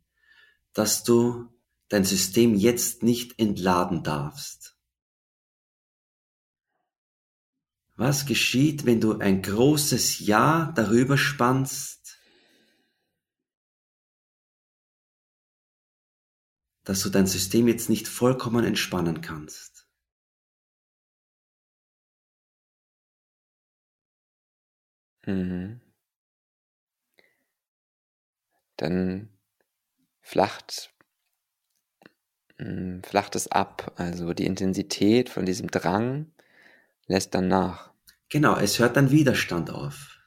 [0.73, 1.49] dass du
[1.89, 4.77] dein System jetzt nicht entladen darfst?
[7.97, 12.19] Was geschieht, wenn du ein großes Ja darüber spannst,
[16.85, 19.76] dass du dein System jetzt nicht vollkommen entspannen kannst?
[25.27, 25.81] Mhm.
[28.77, 29.29] Dann
[30.21, 30.91] flacht,
[32.59, 36.33] hm, flacht es ab, also die Intensität von diesem Drang
[37.07, 37.93] lässt dann nach.
[38.29, 40.21] Genau, es hört dann Widerstand auf.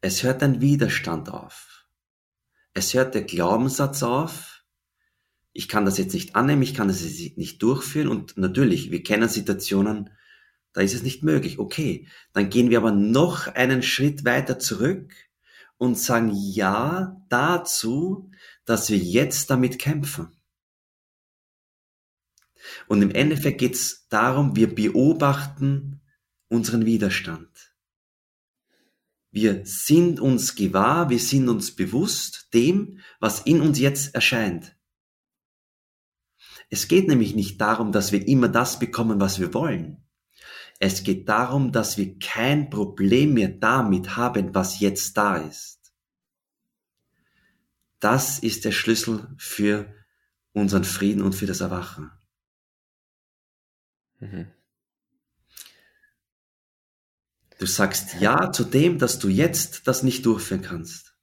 [0.00, 1.86] Es hört dann Widerstand auf.
[2.74, 4.64] Es hört der Glaubenssatz auf,
[5.52, 9.02] ich kann das jetzt nicht annehmen, ich kann das jetzt nicht durchführen und natürlich, wir
[9.02, 10.10] kennen Situationen,
[10.72, 11.58] da ist es nicht möglich.
[11.58, 15.12] Okay, dann gehen wir aber noch einen Schritt weiter zurück
[15.76, 18.30] und sagen Ja dazu,
[18.64, 20.28] dass wir jetzt damit kämpfen.
[22.86, 26.00] Und im Endeffekt geht es darum, wir beobachten
[26.48, 27.48] unseren Widerstand.
[29.30, 34.76] Wir sind uns gewahr, wir sind uns bewusst dem, was in uns jetzt erscheint.
[36.68, 40.01] Es geht nämlich nicht darum, dass wir immer das bekommen, was wir wollen.
[40.84, 45.92] Es geht darum, dass wir kein Problem mehr damit haben, was jetzt da ist.
[48.00, 49.94] Das ist der Schlüssel für
[50.50, 52.10] unseren Frieden und für das Erwachen.
[54.18, 54.50] Mhm.
[57.60, 61.14] Du sagst Ja zu dem, dass du jetzt das nicht durchführen kannst.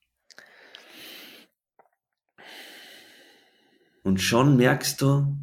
[4.03, 5.37] Und schon merkst du,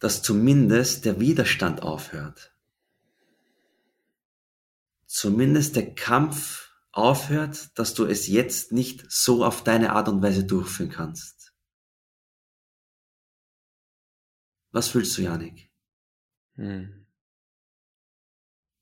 [0.00, 2.53] dass zumindest der Widerstand aufhört
[5.14, 10.44] zumindest der Kampf aufhört, dass du es jetzt nicht so auf deine Art und Weise
[10.44, 11.54] durchführen kannst.
[14.72, 15.70] Was fühlst du, Janik?
[16.56, 17.06] Hm.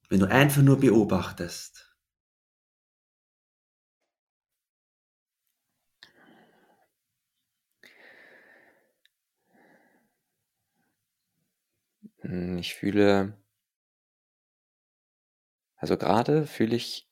[0.08, 1.94] Wenn du einfach nur beobachtest.
[12.20, 13.41] Hm, ich fühle
[15.82, 17.08] also gerade fühle ich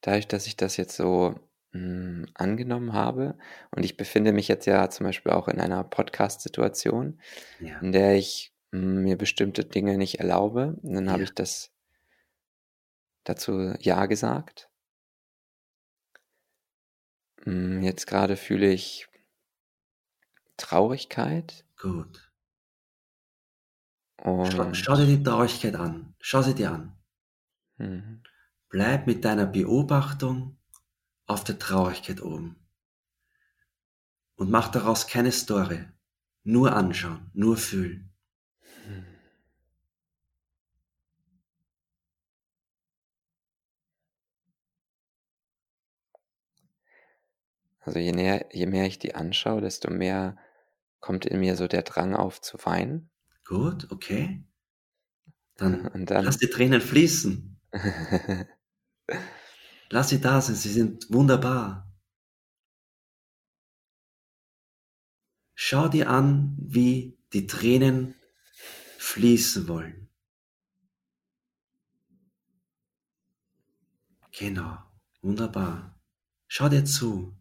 [0.00, 1.34] dadurch, dass ich das jetzt so
[1.72, 3.36] hm, angenommen habe
[3.72, 7.20] und ich befinde mich jetzt ja zum Beispiel auch in einer Podcast-Situation,
[7.58, 7.78] Ja.
[7.80, 10.76] in der ich hm, mir bestimmte Dinge nicht erlaube.
[10.82, 11.72] Und dann habe ich das
[13.24, 14.70] dazu Ja gesagt.
[17.44, 19.08] Hm, jetzt gerade fühle ich
[20.56, 22.32] Traurigkeit Gut.
[24.24, 26.14] Schau, schau dir die Traurigkeit an.
[26.20, 26.96] Schau sie dir an.
[27.78, 28.22] Mhm.
[28.68, 30.58] Bleib mit deiner Beobachtung
[31.26, 32.56] auf der Traurigkeit oben.
[34.36, 35.86] Und mach daraus keine Story.
[36.42, 38.14] Nur anschauen, nur fühlen.
[47.80, 50.38] Also je, näher, je mehr ich die anschaue, desto mehr
[51.00, 53.10] kommt in mir so der Drang auf zu weinen.
[53.44, 54.42] Gut, okay.
[55.56, 57.53] Dann, dann lass die Tränen fließen.
[59.90, 61.92] Lass sie da sein, sie sind wunderbar.
[65.54, 68.14] Schau dir an, wie die Tränen
[68.98, 70.08] fließen wollen.
[74.32, 74.78] Genau,
[75.22, 76.00] wunderbar.
[76.48, 77.36] Schau dir zu.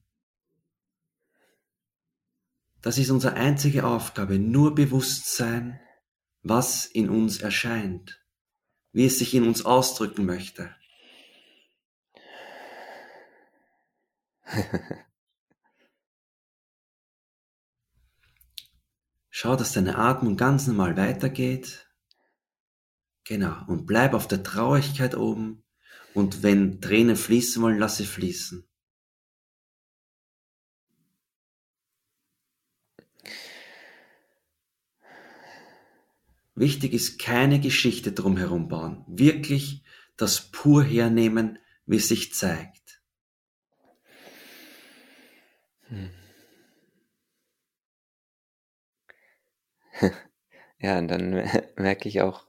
[2.82, 5.80] Das ist unsere einzige Aufgabe, nur bewusst sein,
[6.44, 8.23] was in uns erscheint,
[8.94, 10.74] wie es sich in uns ausdrücken möchte.
[19.30, 21.90] Schau, dass deine Atmung ganz normal weitergeht.
[23.24, 23.66] Genau.
[23.68, 25.64] Und bleib auf der Traurigkeit oben.
[26.14, 28.68] Und wenn Tränen fließen wollen, lass sie fließen.
[36.56, 39.04] Wichtig ist keine Geschichte drumherum bauen.
[39.08, 39.84] Wirklich
[40.18, 43.02] das pur hernehmen, wie es sich zeigt.
[45.88, 46.12] Hm.
[50.80, 52.46] Ja, und dann merke ich auch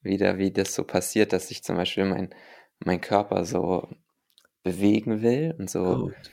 [0.00, 2.32] wieder, wie das so passiert, dass ich zum Beispiel mein,
[2.78, 3.88] mein Körper so
[4.62, 6.30] bewegen will und so Gut.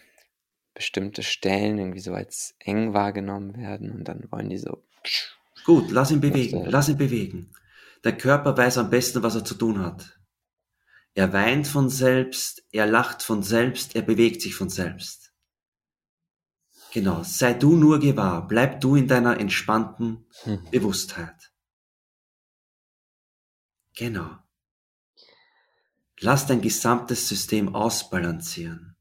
[0.76, 4.84] bestimmte Stellen irgendwie so als eng wahrgenommen werden und dann wollen die so.
[5.66, 7.52] Gut, lass ihn bewegen, lass ihn bewegen.
[8.04, 10.20] Der Körper weiß am besten, was er zu tun hat.
[11.14, 15.34] Er weint von selbst, er lacht von selbst, er bewegt sich von selbst.
[16.94, 20.68] Genau, sei du nur gewahr, bleib du in deiner entspannten Hm.
[20.72, 21.54] Bewusstheit.
[23.96, 24.38] Genau.
[26.20, 28.96] Lass dein gesamtes System ausbalancieren.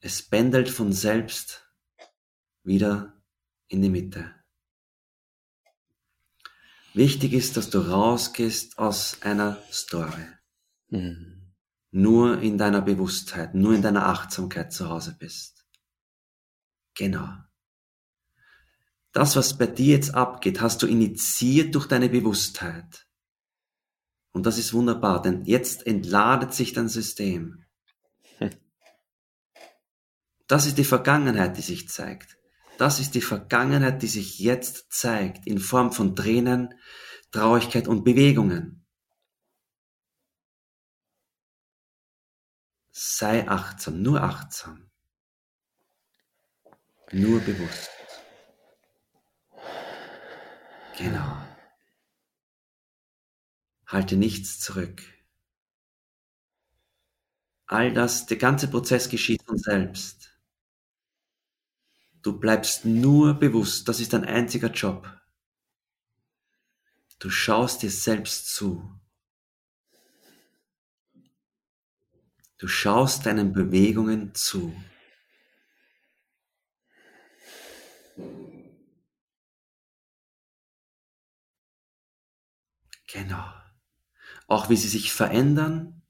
[0.00, 1.68] Es pendelt von selbst
[2.64, 3.21] wieder
[3.72, 4.34] in die Mitte.
[6.94, 10.26] Wichtig ist, dass du rausgehst aus einer Story.
[10.90, 11.54] Hm.
[11.90, 15.66] Nur in deiner Bewusstheit, nur in deiner Achtsamkeit zu Hause bist.
[16.94, 17.28] Genau.
[19.12, 23.06] Das, was bei dir jetzt abgeht, hast du initiiert durch deine Bewusstheit.
[24.32, 27.64] Und das ist wunderbar, denn jetzt entladet sich dein System.
[30.46, 32.36] Das ist die Vergangenheit, die sich zeigt.
[32.78, 36.74] Das ist die Vergangenheit, die sich jetzt zeigt, in Form von Tränen,
[37.30, 38.84] Traurigkeit und Bewegungen.
[42.90, 44.90] Sei achtsam, nur achtsam.
[47.12, 47.90] Nur bewusst.
[50.96, 51.46] Genau.
[53.86, 55.02] Halte nichts zurück.
[57.66, 60.31] All das, der ganze Prozess geschieht von selbst.
[62.22, 65.20] Du bleibst nur bewusst, das ist dein einziger Job.
[67.18, 68.98] Du schaust dir selbst zu.
[72.58, 74.72] Du schaust deinen Bewegungen zu.
[83.08, 83.52] Genau.
[84.46, 86.02] Auch wie sie sich verändern.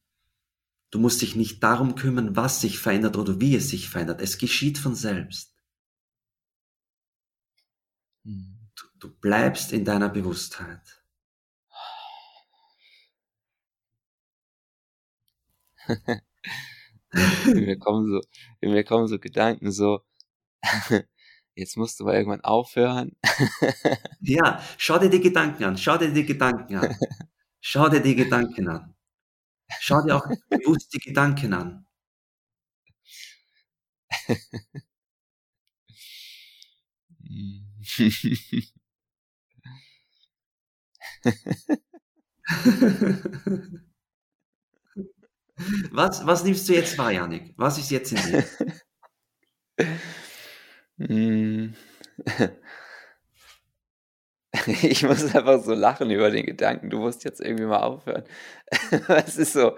[0.91, 4.21] Du musst dich nicht darum kümmern, was sich verändert oder wie es sich verändert.
[4.21, 5.52] Es geschieht von selbst.
[8.25, 8.59] Hm.
[8.75, 11.03] Du, du bleibst in deiner Bewusstheit.
[17.55, 18.20] Mir kommen so,
[18.62, 20.01] mir kommen so Gedanken so,
[21.57, 23.16] jetzt musst du mal irgendwann aufhören.
[24.20, 26.97] Ja, schau dir die Gedanken an, schau dir die Gedanken an.
[27.61, 28.95] Schau dir die Gedanken an.
[29.81, 31.87] Schau dir auch bewusst die Gedanken an.
[45.93, 47.55] Was, was nimmst du jetzt wahr, Janik?
[47.57, 48.45] Was ist jetzt in dir?
[50.99, 51.74] Hm.
[54.83, 58.24] Ich muss einfach so lachen über den Gedanken, du musst jetzt irgendwie mal aufhören.
[59.26, 59.76] Es ist so,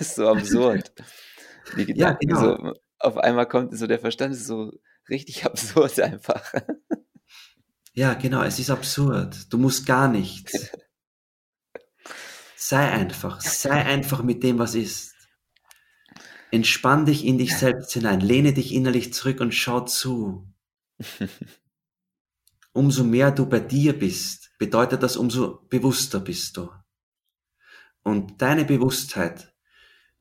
[0.00, 0.92] ist so absurd.
[1.76, 2.40] Die Ja, Gedanken genau.
[2.40, 4.72] so, auf einmal kommt so, der Verstand so
[5.08, 6.52] richtig absurd einfach.
[7.92, 9.52] Ja, genau, es ist absurd.
[9.52, 10.70] Du musst gar nichts.
[12.56, 15.14] Sei einfach, sei einfach mit dem, was ist.
[16.50, 20.48] Entspann dich in dich selbst hinein, lehne dich innerlich zurück und schau zu.
[22.72, 26.70] Umso mehr du bei dir bist, bedeutet das, umso bewusster bist du.
[28.02, 29.52] Und deine Bewusstheit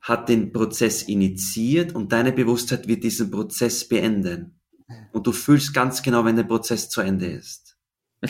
[0.02, 4.57] hat den Prozess initiiert und deine Bewusstheit wird diesen Prozess beenden.
[5.12, 7.78] Und du fühlst ganz genau, wenn der Prozess zu Ende ist.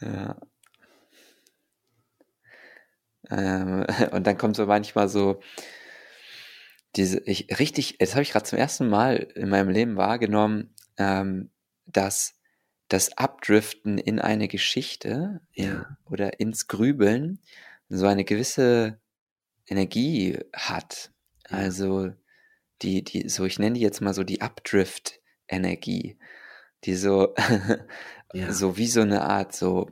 [0.00, 0.36] ja.
[3.30, 5.40] Ähm, und dann kommt so manchmal so
[6.96, 11.50] diese, ich richtig, das habe ich gerade zum ersten Mal in meinem Leben wahrgenommen, ähm,
[11.86, 12.34] dass
[12.88, 15.96] das Abdriften in eine Geschichte Ja.
[16.04, 17.38] oder ins Grübeln
[17.88, 19.00] so eine gewisse
[19.66, 21.12] Energie hat.
[21.50, 21.56] Ja.
[21.58, 22.12] Also
[22.82, 26.18] die, die, so ich nenne die jetzt mal so die Abdrift-Energie,
[26.84, 27.34] die so,
[28.32, 28.52] Ja.
[28.52, 29.90] so wie so eine Art so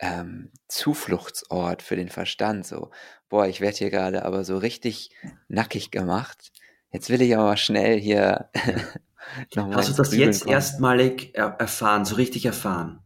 [0.00, 2.66] ähm, Zufluchtsort für den Verstand.
[2.66, 2.90] So,
[3.28, 5.10] boah, ich werde hier gerade aber so richtig
[5.48, 6.52] nackig gemacht.
[6.90, 8.50] Jetzt will ich aber schnell hier
[9.54, 10.54] nochmal Hast du das Grübeln jetzt kommen.
[10.54, 13.00] erstmalig er erfahren, so richtig erfahren?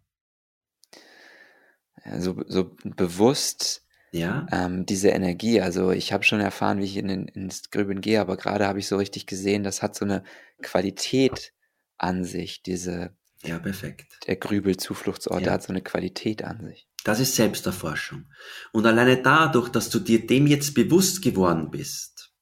[2.05, 4.47] Ja, so, so bewusst Ja?
[4.53, 5.61] ähm, diese Energie.
[5.61, 8.79] Also ich habe schon erfahren, wie ich in den, ins Grübeln gehe, aber gerade habe
[8.79, 10.23] ich so richtig gesehen, das hat so eine
[10.63, 11.53] Qualität
[11.99, 14.19] an sich, diese, Ja, perfekt.
[14.27, 15.45] der Grübel-Zufluchtsort, Ja.
[15.45, 16.87] der hat so eine Qualität an sich.
[17.05, 18.27] Das ist Selbsterforschung.
[18.73, 22.33] Und alleine dadurch, dass du dir dem jetzt bewusst geworden bist,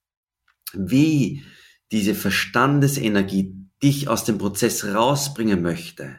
[0.75, 1.45] wie
[1.93, 6.19] diese Verstandesenergie dich aus dem Prozess rausbringen möchte,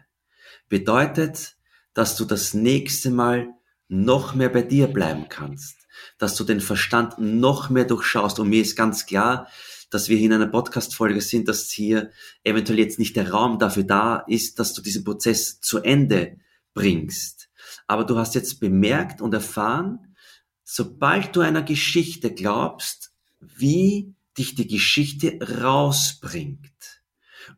[0.69, 1.55] bedeutet,
[1.93, 3.49] dass du das nächste Mal
[3.91, 5.75] noch mehr bei dir bleiben kannst,
[6.17, 8.39] dass du den Verstand noch mehr durchschaust.
[8.39, 9.47] Und mir ist ganz klar,
[9.89, 12.09] dass wir hier in einer Podcast-Folge sind, dass hier
[12.45, 16.37] eventuell jetzt nicht der Raum dafür da ist, dass du diesen Prozess zu Ende
[16.73, 17.49] bringst.
[17.85, 20.15] Aber du hast jetzt bemerkt und erfahren,
[20.63, 23.11] sobald du einer Geschichte glaubst,
[23.41, 26.71] wie dich die Geschichte rausbringt.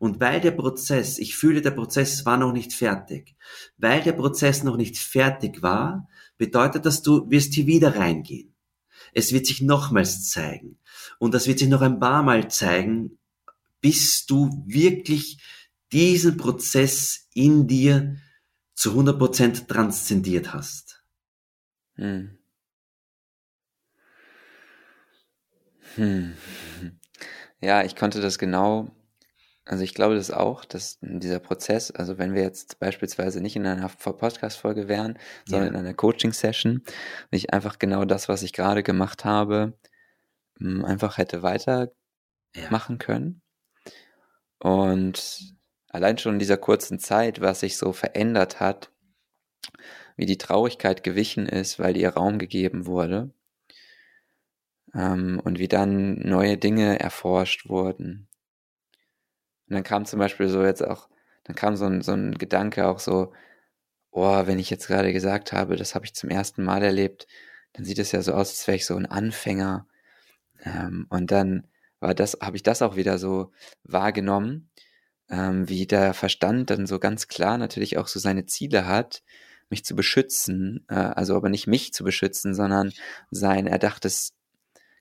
[0.00, 3.36] Und weil der Prozess, ich fühle, der Prozess war noch nicht fertig,
[3.78, 8.54] weil der Prozess noch nicht fertig war, bedeutet das, du wirst hier wieder reingehen.
[9.12, 10.78] Es wird sich nochmals zeigen.
[11.18, 13.18] Und das wird sich noch ein paar Mal zeigen,
[13.80, 15.38] bis du wirklich
[15.92, 18.16] diesen Prozess in dir
[18.74, 21.02] zu 100% transzendiert hast.
[21.94, 22.38] Hm.
[25.96, 26.34] Hm.
[27.60, 28.94] Ja, ich konnte das genau,
[29.66, 33.66] also ich glaube das auch, dass dieser Prozess, also wenn wir jetzt beispielsweise nicht in
[33.66, 35.80] einer Podcast-Folge wären, sondern Ja.
[35.80, 36.82] in einer Coaching-Session,
[37.30, 39.72] ich einfach genau das, was ich gerade gemacht habe,
[40.60, 41.94] m, einfach hätte weitermachen
[42.54, 42.96] Ja.
[42.98, 43.40] können.
[44.58, 45.54] Und
[45.88, 48.90] allein schon in dieser kurzen Zeit, was sich so verändert hat,
[50.16, 53.30] wie die Traurigkeit gewichen ist, weil ihr Raum gegeben wurde
[54.94, 58.28] ähm, und wie dann neue Dinge erforscht wurden.
[59.74, 61.08] Dann kam zum Beispiel so jetzt auch,
[61.44, 63.32] dann kam so ein, so ein Gedanke auch so,
[64.10, 67.26] oh, wenn ich jetzt gerade gesagt habe, das habe ich zum ersten Mal erlebt,
[67.72, 69.86] dann sieht es ja so aus, als wäre ich so ein Anfänger.
[70.64, 71.66] Ähm, und dann
[72.00, 73.52] war das, habe ich das auch wieder so
[73.82, 74.70] wahrgenommen,
[75.30, 79.22] ähm, wie der Verstand dann so ganz klar natürlich auch so seine Ziele hat,
[79.70, 82.92] mich zu beschützen, äh, also aber nicht mich zu beschützen, sondern
[83.30, 84.34] sein erdachtes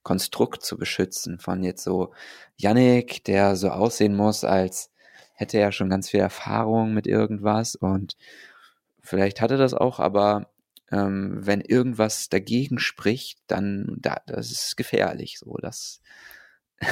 [0.04, 2.14] Konstrukt zu beschützen von jetzt so
[2.58, 4.92] Yannick, der so aussehen muss, als
[5.34, 8.18] hätte er schon ganz viel Erfahrung mit irgendwas und
[9.02, 10.54] vielleicht hatte das auch, aber
[10.94, 15.40] ähm, wenn irgendwas dagegen spricht, dann da, das ist gefährlich.
[15.40, 16.02] So, das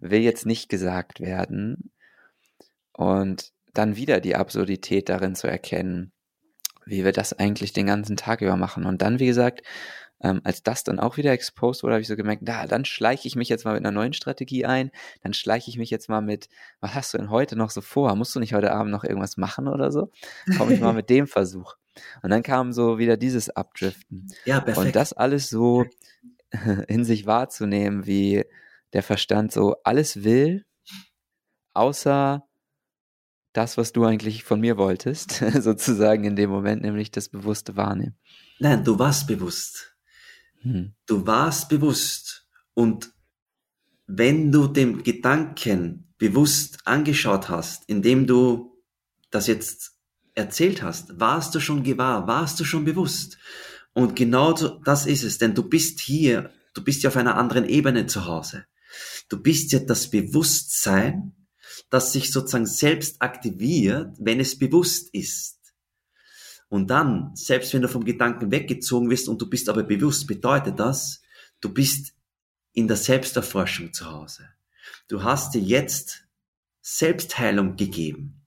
[0.00, 1.92] will jetzt nicht gesagt werden.
[2.92, 6.12] Und dann wieder die Absurdität darin zu erkennen,
[6.86, 8.86] wie wir das eigentlich den ganzen Tag über machen.
[8.86, 9.62] Und dann, wie gesagt,
[10.20, 13.28] ähm, als das dann auch wieder exposed wurde, habe ich so gemerkt, da, dann schleiche
[13.28, 14.90] ich mich jetzt mal mit einer neuen Strategie ein,
[15.22, 16.48] dann schleiche ich mich jetzt mal mit,
[16.80, 18.14] was hast du denn heute noch so vor?
[18.16, 20.10] Musst du nicht heute Abend noch irgendwas machen oder so?
[20.56, 21.74] Komme ich mal mit dem Versuch.
[22.22, 24.28] Und dann kam so wieder dieses Abdriften.
[24.44, 24.86] Ja, perfekt.
[24.86, 25.84] Und das alles so
[26.88, 28.44] in sich wahrzunehmen, wie
[28.92, 30.64] der Verstand so alles will,
[31.74, 32.46] außer
[33.52, 38.16] das, was du eigentlich von mir wolltest, sozusagen in dem Moment, nämlich das bewusste Wahrnehmen.
[38.58, 39.93] Nein, du warst bewusst.
[40.64, 40.94] Hm.
[41.06, 42.46] Du warst bewusst.
[42.74, 43.12] Und
[44.06, 48.82] wenn du dem Gedanken bewusst angeschaut hast, indem du
[49.30, 49.92] das jetzt
[50.34, 53.38] erzählt hast, warst du schon gewahr, warst du schon bewusst.
[53.92, 57.68] Und genau das ist es, denn du bist hier, du bist ja auf einer anderen
[57.68, 58.66] Ebene zu Hause.
[59.28, 61.34] Du bist ja das Bewusstsein,
[61.90, 65.53] das sich sozusagen selbst aktiviert, wenn es bewusst ist.
[66.74, 70.80] Und dann, selbst wenn du vom Gedanken weggezogen wirst und du bist aber bewusst, bedeutet
[70.80, 71.22] das,
[71.60, 72.14] du bist
[72.72, 74.48] in der Selbsterforschung zu Hause.
[75.06, 76.24] Du hast dir jetzt
[76.80, 78.44] Selbstheilung gegeben.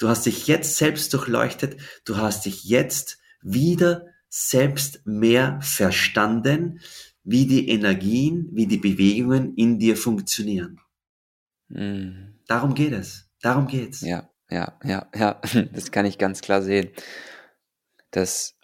[0.00, 1.80] Du hast dich jetzt selbst durchleuchtet.
[2.04, 6.80] Du hast dich jetzt wieder selbst mehr verstanden,
[7.22, 10.80] wie die Energien, wie die Bewegungen in dir funktionieren.
[11.68, 12.40] Mhm.
[12.48, 13.30] Darum geht es.
[13.40, 14.00] Darum geht's.
[14.00, 15.40] Ja, ja, ja, ja.
[15.72, 16.90] Das kann ich ganz klar sehen.
[18.10, 18.56] Das,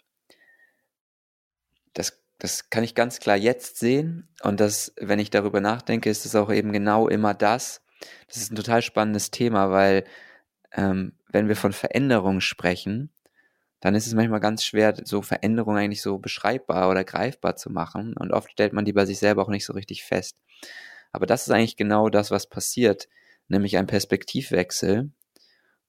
[1.93, 4.27] das, das kann ich ganz klar jetzt sehen.
[4.43, 7.81] Und das, wenn ich darüber nachdenke, ist es auch eben genau immer das.
[8.27, 10.05] Das ist ein total spannendes Thema, weil
[10.73, 13.11] ähm, wenn wir von Veränderung sprechen,
[13.79, 18.15] dann ist es manchmal ganz schwer, so Veränderungen eigentlich so beschreibbar oder greifbar zu machen.
[18.17, 20.37] Und oft stellt man die bei sich selber auch nicht so richtig fest.
[21.11, 23.07] Aber das ist eigentlich genau das, was passiert,
[23.47, 25.11] nämlich ein Perspektivwechsel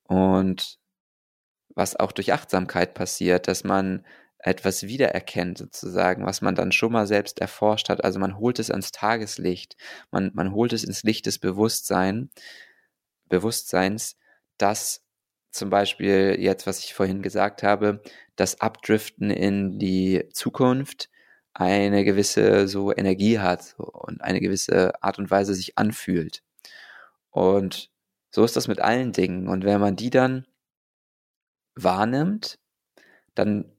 [0.05, 0.79] und
[1.77, 4.05] was auch durch Achtsamkeit passiert, dass man
[4.39, 8.03] etwas wiedererkennt sozusagen, was man dann schon mal selbst erforscht hat.
[8.03, 9.77] Also man holt es ans Tageslicht,
[10.11, 12.31] man, man holt es ins Licht des Bewusstsein,
[13.29, 14.16] Bewusstseins,
[14.59, 15.03] dass
[15.51, 18.03] zum Beispiel jetzt, was ich vorhin gesagt habe,
[18.37, 21.09] das Abdriften in die Zukunft
[21.55, 26.43] eine gewisse so Energie hat und eine gewisse Art und Weise sich anfühlt.
[27.31, 27.91] Und
[28.31, 29.49] so ist das mit allen Dingen.
[29.49, 30.47] Und wenn man die dann
[31.77, 32.59] wahrnimmt,
[33.35, 33.70] dann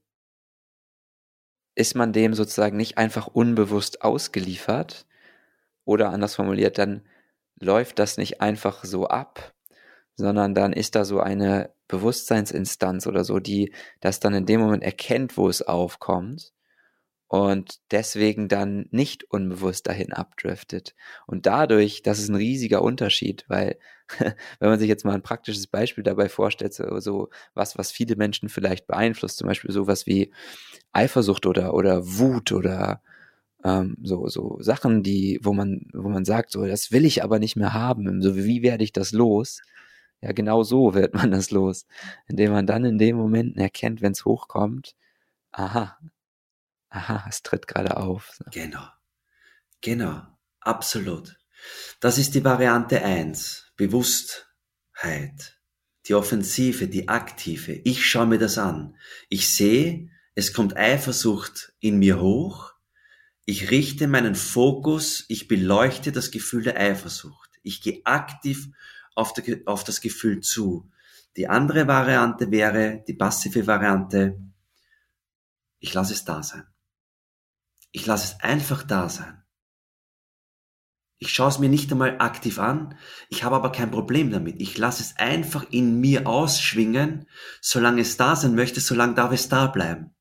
[1.75, 5.05] ist man dem sozusagen nicht einfach unbewusst ausgeliefert
[5.85, 7.03] oder anders formuliert, dann
[7.59, 9.53] läuft das nicht einfach so ab,
[10.15, 14.83] sondern dann ist da so eine Bewusstseinsinstanz oder so, die das dann in dem Moment
[14.83, 16.53] erkennt, wo es aufkommt
[17.27, 20.95] und deswegen dann nicht unbewusst dahin abdriftet.
[21.25, 23.77] Und dadurch, das ist ein riesiger Unterschied, weil
[24.59, 28.15] wenn man sich jetzt mal ein praktisches Beispiel dabei vorstellt, so, so was, was viele
[28.15, 30.31] Menschen vielleicht beeinflusst, zum Beispiel sowas wie
[30.91, 33.01] Eifersucht oder, oder Wut oder
[33.63, 37.39] ähm, so, so Sachen, die, wo man, wo man sagt, so, das will ich aber
[37.39, 39.61] nicht mehr haben, so wie werde ich das los?
[40.21, 41.85] Ja, genau so wird man das los,
[42.27, 44.95] indem man dann in dem Moment erkennt, wenn es hochkommt,
[45.51, 45.97] aha,
[46.89, 48.31] aha, es tritt gerade auf.
[48.37, 48.45] So.
[48.51, 48.87] Genau,
[49.81, 50.21] genau,
[50.59, 51.37] absolut.
[51.99, 55.59] Das ist die Variante eins, Bewusstheit,
[56.07, 57.73] die offensive, die aktive.
[57.83, 58.97] Ich schaue mir das an.
[59.29, 62.73] Ich sehe, es kommt Eifersucht in mir hoch.
[63.45, 67.49] Ich richte meinen Fokus, ich beleuchte das Gefühl der Eifersucht.
[67.63, 68.67] Ich gehe aktiv
[69.15, 70.91] auf, der, auf das Gefühl zu.
[71.37, 74.39] Die andere Variante wäre, die passive Variante,
[75.79, 76.65] ich lasse es da sein.
[77.91, 79.36] Ich lasse es einfach da sein.
[81.19, 82.97] Ich schaue es mir nicht einmal aktiv an,
[83.29, 84.61] ich habe aber kein Problem damit.
[84.61, 87.27] Ich lasse es einfach in mir ausschwingen,
[87.59, 90.15] solange es da sein möchte, solange darf es da bleiben.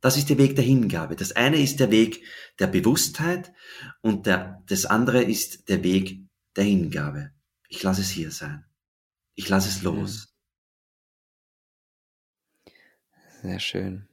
[0.00, 1.16] Das ist der Weg der Hingabe.
[1.16, 2.24] Das eine ist der Weg
[2.58, 3.52] der Bewusstheit
[4.00, 6.20] und der, das andere ist der Weg
[6.56, 7.32] der Hingabe.
[7.68, 8.64] Ich lasse es hier sein.
[9.34, 10.32] Ich lasse es los.
[13.42, 14.08] Sehr schön.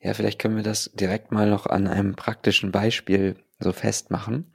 [0.00, 4.52] Ja, vielleicht können wir das direkt mal noch an einem praktischen Beispiel so festmachen.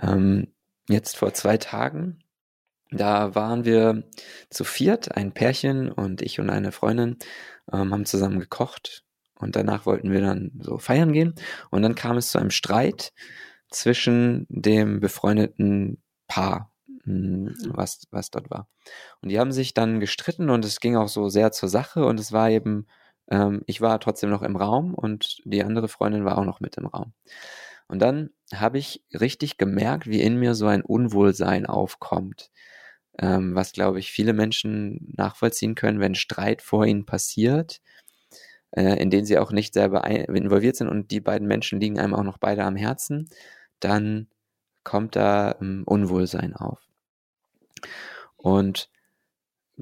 [0.00, 0.54] Ähm,
[0.88, 2.20] jetzt vor zwei Tagen,
[2.90, 4.04] da waren wir
[4.50, 7.18] zu viert, ein Pärchen und ich und eine Freundin
[7.72, 9.04] ähm, haben zusammen gekocht
[9.38, 11.34] und danach wollten wir dann so feiern gehen
[11.70, 13.12] und dann kam es zu einem Streit
[13.70, 16.72] zwischen dem befreundeten Paar,
[17.04, 18.68] hm, was, was dort war.
[19.22, 22.18] Und die haben sich dann gestritten und es ging auch so sehr zur Sache und
[22.18, 22.86] es war eben,
[23.30, 26.76] ähm, ich war trotzdem noch im Raum und die andere Freundin war auch noch mit
[26.76, 27.12] im Raum.
[27.90, 32.52] Und dann habe ich richtig gemerkt, wie in mir so ein Unwohlsein aufkommt,
[33.18, 37.80] ähm, was, glaube ich, viele Menschen nachvollziehen können, wenn Streit vor ihnen passiert,
[38.70, 42.14] äh, in den sie auch nicht selber involviert sind und die beiden Menschen liegen einem
[42.14, 43.28] auch noch beide am Herzen,
[43.80, 44.28] dann
[44.84, 46.80] kommt da ähm, Unwohlsein auf.
[48.36, 48.88] Und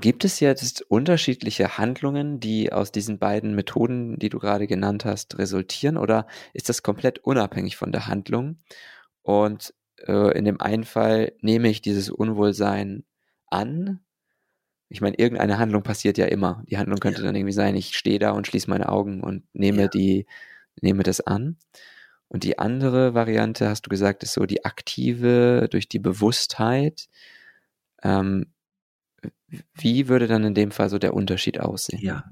[0.00, 5.38] gibt es jetzt unterschiedliche Handlungen, die aus diesen beiden Methoden, die du gerade genannt hast,
[5.38, 8.58] resultieren oder ist das komplett unabhängig von der Handlung?
[9.22, 9.74] Und
[10.06, 13.04] äh, in dem einen Fall nehme ich dieses Unwohlsein
[13.46, 14.00] an.
[14.88, 16.62] Ich meine, irgendeine Handlung passiert ja immer.
[16.68, 17.26] Die Handlung könnte ja.
[17.26, 19.88] dann irgendwie sein, ich stehe da und schließe meine Augen und nehme ja.
[19.88, 20.26] die,
[20.80, 21.56] nehme das an.
[22.28, 27.08] Und die andere Variante, hast du gesagt, ist so die aktive durch die Bewusstheit.
[28.02, 28.46] Ähm,
[29.74, 32.00] wie würde dann in dem Fall so der Unterschied aussehen?
[32.02, 32.24] Ja,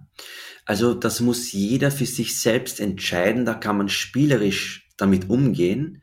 [0.65, 3.45] also das muss jeder für sich selbst entscheiden.
[3.45, 6.03] Da kann man spielerisch damit umgehen.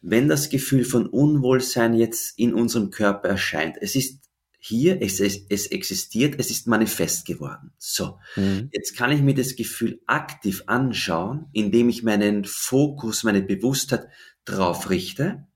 [0.00, 4.28] Wenn das Gefühl von Unwohlsein jetzt in unserem Körper erscheint, es ist
[4.60, 7.72] hier, es, es, es existiert, es ist manifest geworden.
[7.78, 8.70] So, mhm.
[8.72, 14.08] jetzt kann ich mir das Gefühl aktiv anschauen, indem ich meinen Fokus, meine Bewusstheit
[14.44, 15.46] drauf richte.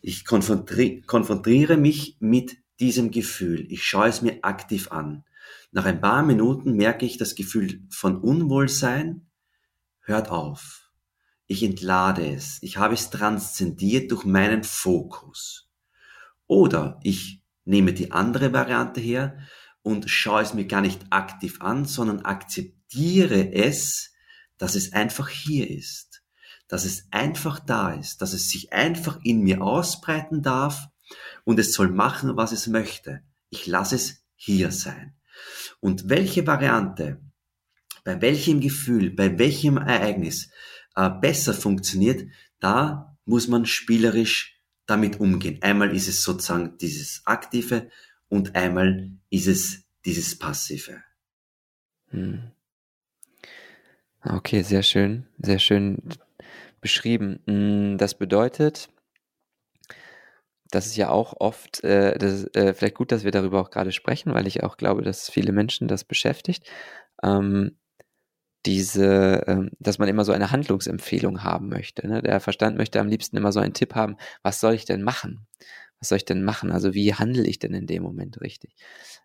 [0.00, 3.64] Ich konfrontiere, konfrontiere mich mit diesem Gefühl.
[3.70, 5.24] Ich schaue es mir aktiv an.
[5.70, 9.28] Nach ein paar Minuten merke ich, das Gefühl von Unwohlsein
[10.00, 10.90] hört auf.
[11.46, 12.58] Ich entlade es.
[12.60, 15.70] Ich habe es transzendiert durch meinen Fokus.
[16.48, 19.38] Oder ich nehme die andere Variante her
[19.82, 24.12] und schaue es mir gar nicht aktiv an, sondern akzeptiere es,
[24.58, 26.24] dass es einfach hier ist,
[26.66, 30.88] dass es einfach da ist, dass es sich einfach in mir ausbreiten darf
[31.44, 33.22] und es soll machen, was es möchte.
[33.50, 35.14] Ich lasse es hier sein.
[35.80, 37.20] Und welche Variante,
[38.04, 40.50] bei welchem Gefühl, bei welchem Ereignis
[40.96, 42.26] äh, besser funktioniert,
[42.60, 45.58] da muss man spielerisch damit umgehen.
[45.62, 47.90] Einmal ist es sozusagen dieses Aktive
[48.28, 51.02] und einmal ist es dieses Passive.
[52.08, 52.50] Hm.
[54.24, 55.98] Okay, sehr schön, sehr schön
[56.80, 57.40] beschrieben.
[57.46, 58.88] Hm, das bedeutet,
[60.72, 63.70] das ist ja auch oft, äh, das ist, äh, vielleicht gut, dass wir darüber auch
[63.70, 66.66] gerade sprechen, weil ich auch glaube, dass viele Menschen das beschäftigt.
[67.22, 67.76] Ähm,
[68.64, 72.06] diese, ähm, dass man immer so eine Handlungsempfehlung haben möchte.
[72.06, 72.22] Ne?
[72.22, 75.46] Der Verstand möchte am liebsten immer so einen Tipp haben, was soll ich denn machen?
[75.98, 76.70] Was soll ich denn machen?
[76.70, 78.74] Also wie handle ich denn in dem Moment richtig?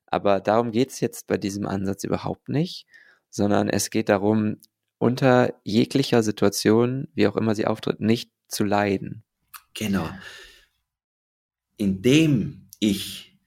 [0.08, 2.88] Aber darum geht's jetzt bei diesem Ansatz überhaupt nicht,
[3.30, 4.58] sondern es geht darum,
[4.98, 9.24] unter jeglicher Situation, wie auch immer sie auftritt, nicht zu leiden.
[9.76, 10.10] Genau.
[11.78, 13.38] Indem ich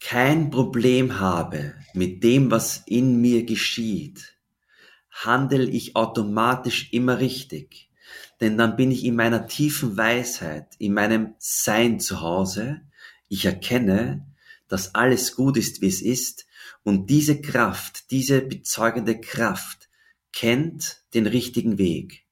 [0.00, 4.36] kein Problem habe mit dem, was in mir geschieht,
[5.10, 7.90] handle ich automatisch immer richtig.
[8.40, 12.82] Denn dann bin ich in meiner tiefen Weisheit, in meinem Sein zu Hause.
[13.28, 14.26] Ich erkenne,
[14.68, 16.46] dass alles gut ist, wie es ist.
[16.82, 19.88] Und diese Kraft, diese bezeugende Kraft
[20.32, 22.25] kennt den richtigen Weg.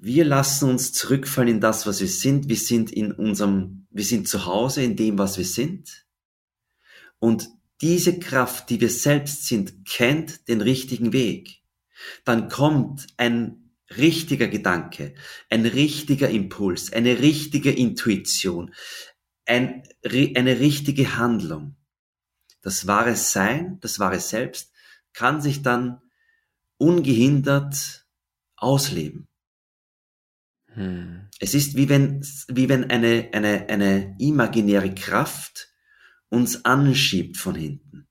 [0.00, 2.48] Wir lassen uns zurückfallen in das, was wir sind.
[2.48, 6.06] Wir sind in unserem, wir sind zu Hause in dem, was wir sind.
[7.18, 7.48] Und
[7.80, 11.62] diese Kraft, die wir selbst sind, kennt den richtigen Weg,
[12.24, 15.14] dann kommt ein richtiger Gedanke,
[15.50, 18.74] ein richtiger Impuls, eine richtige Intuition,
[19.46, 21.76] ein, eine richtige Handlung.
[22.60, 24.72] Das wahre Sein, das wahre Selbst
[25.12, 26.02] kann sich dann
[26.76, 28.06] ungehindert
[28.56, 29.28] ausleben.
[30.78, 31.28] Hm.
[31.40, 35.74] Es ist wie wenn, wie wenn eine, eine, eine imaginäre Kraft
[36.28, 38.06] uns anschiebt von hinten.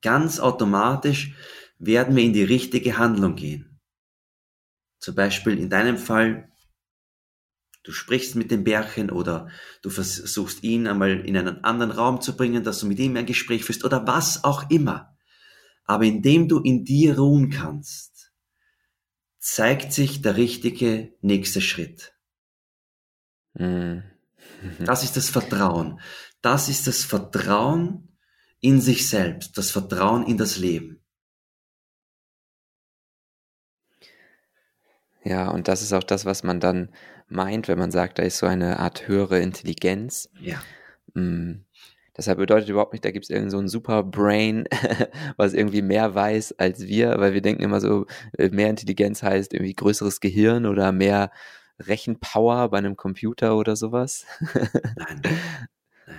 [0.00, 1.34] Ganz automatisch
[1.78, 3.80] werden wir in die richtige Handlung gehen.
[5.00, 6.48] Zum Beispiel in deinem Fall,
[7.82, 9.48] du sprichst mit dem Bärchen oder
[9.82, 13.26] du versuchst ihn einmal in einen anderen Raum zu bringen, dass du mit ihm ein
[13.26, 15.16] Gespräch führst oder was auch immer.
[15.86, 18.13] Aber indem du in dir ruhen kannst,
[19.44, 22.14] zeigt sich der richtige nächste Schritt.
[23.54, 23.98] Mm.
[24.80, 26.00] Das ist das Vertrauen
[26.44, 28.16] das ist das Vertrauen
[28.60, 31.00] in sich selbst, das Vertrauen in das Leben.
[35.22, 36.90] Ja, und das ist auch das, was man dann
[37.28, 40.28] meint, wenn man sagt, da ist so eine Art höhere Intelligenz.
[40.38, 40.62] Ja.
[41.14, 41.63] Mm.
[42.16, 44.66] Deshalb bedeutet überhaupt nicht, da gibt es irgend so ein super Brain,
[45.36, 48.06] was irgendwie mehr weiß als wir, weil wir denken immer so,
[48.38, 51.30] äh, mehr Intelligenz heißt irgendwie größeres Gehirn oder mehr
[51.80, 54.26] Rechenpower bei einem Computer oder sowas.
[54.96, 55.22] Nein.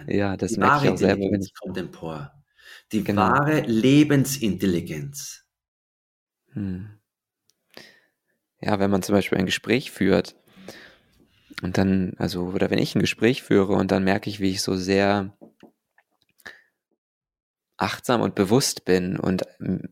[0.08, 1.32] Ja, das die merke ich auch selber.
[1.32, 2.32] Wenn ich kommt empor.
[2.92, 3.22] Die genau.
[3.22, 5.46] wahre Lebensintelligenz.
[6.54, 6.90] Hm.
[8.62, 10.36] Ja, wenn man zum Beispiel ein Gespräch führt
[11.62, 14.62] und dann, also, oder wenn ich ein Gespräch führe und dann merke ich, wie ich
[14.62, 15.38] so sehr
[17.78, 19.90] achtsam und bewusst bin und hm,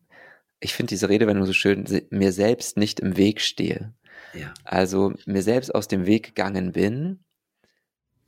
[0.60, 3.94] ich finde diese Redewendung so schön, mir selbst nicht im Weg stehe.
[4.34, 4.54] Ja.
[4.64, 7.24] Also mir selbst aus dem Weg gegangen bin,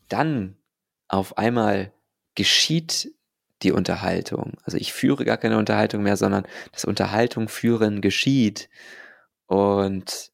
[0.10, 0.58] dann
[1.08, 1.94] auf einmal
[2.36, 3.14] geschieht
[3.64, 4.54] die Unterhaltung.
[4.64, 8.70] Also ich führe gar keine Unterhaltung mehr, sondern das Unterhaltung führen geschieht.
[9.48, 10.32] Und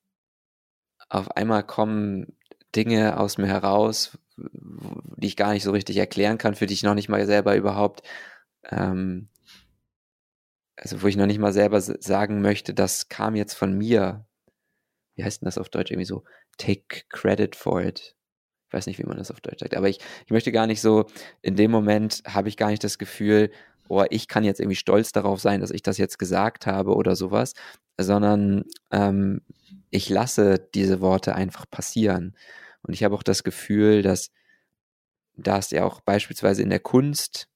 [1.07, 2.35] auf einmal kommen
[2.75, 6.83] Dinge aus mir heraus, die ich gar nicht so richtig erklären kann, für die ich
[6.83, 8.01] noch nicht mal selber überhaupt,
[8.69, 9.29] ähm,
[10.75, 14.25] also wo ich noch nicht mal selber sagen möchte, das kam jetzt von mir.
[15.15, 16.23] Wie heißt denn das auf Deutsch irgendwie so?
[16.57, 18.15] Take credit for it.
[18.67, 20.81] Ich weiß nicht, wie man das auf Deutsch sagt, aber ich, ich möchte gar nicht
[20.81, 21.05] so,
[21.41, 23.51] in dem Moment habe ich gar nicht das Gefühl,
[23.89, 27.17] oh, ich kann jetzt irgendwie stolz darauf sein, dass ich das jetzt gesagt habe oder
[27.17, 27.53] sowas,
[27.99, 29.41] sondern ähm,
[29.89, 32.37] ich lasse diese Worte einfach passieren.
[32.81, 34.31] Und ich habe auch das Gefühl, dass
[35.35, 37.50] da ja auch beispielsweise in der Kunst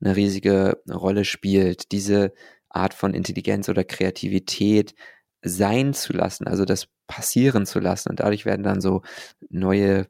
[0.00, 2.32] eine riesige Rolle spielt, diese
[2.68, 4.94] Art von Intelligenz oder Kreativität
[5.42, 8.10] sein zu lassen, also das passieren zu lassen.
[8.10, 9.02] Und dadurch werden dann so
[9.48, 10.06] neue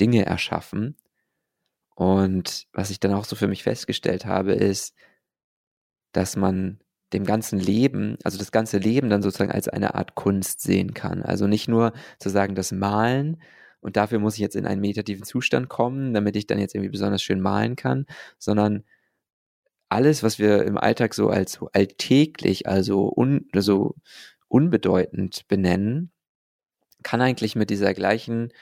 [0.00, 0.96] Dinge erschaffen.
[1.94, 4.94] Und was ich dann auch so für mich festgestellt habe, ist,
[6.12, 6.80] dass man
[7.12, 11.22] dem ganzen Leben, also das ganze Leben dann sozusagen als eine Art Kunst sehen kann.
[11.22, 13.42] Also nicht nur zu sagen, das Malen
[13.80, 16.90] und dafür muss ich jetzt in einen meditativen Zustand kommen, damit ich dann jetzt irgendwie
[16.90, 18.06] besonders schön malen kann,
[18.38, 18.84] sondern
[19.88, 23.94] alles, was wir im Alltag so als so alltäglich, also un, so
[24.48, 26.10] unbedeutend benennen,
[27.02, 28.52] kann eigentlich mit dieser gleichen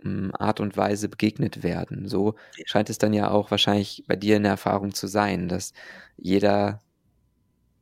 [0.00, 2.08] hm, Art und Weise begegnet werden.
[2.08, 2.34] So
[2.66, 5.72] scheint es dann ja auch wahrscheinlich bei dir eine Erfahrung zu sein, dass
[6.16, 6.82] jeder,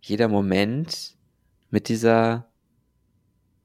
[0.01, 1.17] jeder Moment
[1.71, 2.51] mit dieser,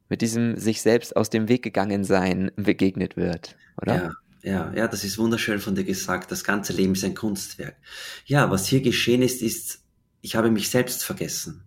[0.10, 3.96] mit diesem sich selbst aus dem Weg gegangen sein begegnet wird, oder?
[3.96, 4.12] Ja.
[4.46, 6.30] Ja, ja, das ist wunderschön von dir gesagt.
[6.32, 7.78] Das ganze Leben ist ein Kunstwerk.
[8.28, 9.80] Ja, was hier geschehen ist, ist,
[10.22, 11.64] ich habe mich selbst vergessen.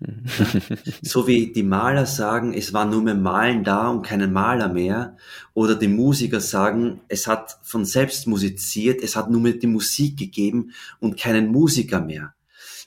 [1.02, 5.18] so wie die Maler sagen, es war nur mehr Malen da und keinen Maler mehr.
[5.52, 10.16] Oder die Musiker sagen, es hat von selbst musiziert, es hat nur mehr die Musik
[10.16, 12.34] gegeben und keinen Musiker mehr.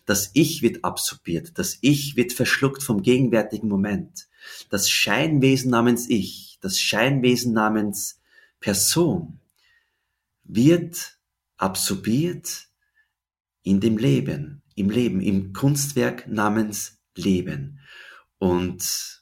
[0.08, 4.28] Das Ich wird absorbiert, das Ich wird verschluckt vom gegenwärtigen Moment.
[4.72, 8.20] Das Scheinwesen namens Ich, das Scheinwesen namens
[8.66, 9.40] Person
[10.44, 11.20] wird
[11.58, 12.68] absorbiert
[13.62, 17.80] in dem Leben, im Leben, im Kunstwerk namens leben.
[18.40, 19.22] Und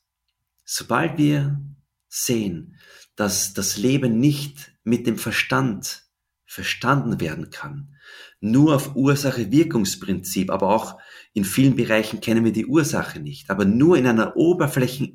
[0.63, 1.61] sobald wir
[2.07, 2.79] sehen,
[3.17, 6.05] dass das Leben nicht mit dem Verstand
[6.45, 7.97] verstanden werden kann,
[8.39, 10.97] nur auf Ursache-Wirkungsprinzip, aber auch
[11.33, 15.11] in vielen Bereichen kennen wir die Ursache nicht, aber nur in einer oberflächlichen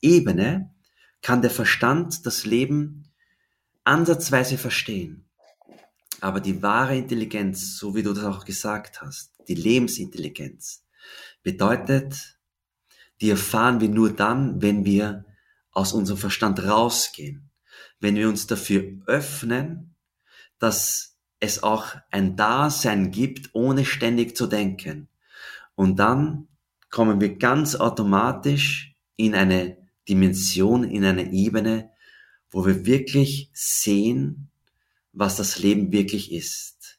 [0.00, 0.73] Ebene
[1.24, 3.08] kann der Verstand das Leben
[3.82, 5.24] ansatzweise verstehen.
[6.20, 10.84] Aber die wahre Intelligenz, so wie du das auch gesagt hast, die Lebensintelligenz,
[11.42, 12.38] bedeutet,
[13.22, 15.24] die erfahren wir nur dann, wenn wir
[15.70, 17.48] aus unserem Verstand rausgehen,
[18.00, 19.94] wenn wir uns dafür öffnen,
[20.58, 25.08] dass es auch ein Dasein gibt, ohne ständig zu denken.
[25.74, 26.48] Und dann
[26.90, 31.90] kommen wir ganz automatisch in eine Dimension, in eine Ebene,
[32.50, 34.50] wo wir wirklich sehen,
[35.12, 36.98] was das Leben wirklich ist.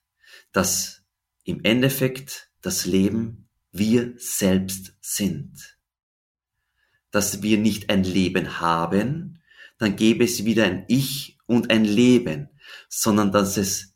[0.52, 1.04] Dass
[1.44, 5.78] im Endeffekt das Leben wir selbst sind.
[7.12, 9.42] Dass wir nicht ein Leben haben,
[9.78, 12.50] dann gäbe es wieder ein Ich und ein Leben,
[12.90, 13.94] sondern dass es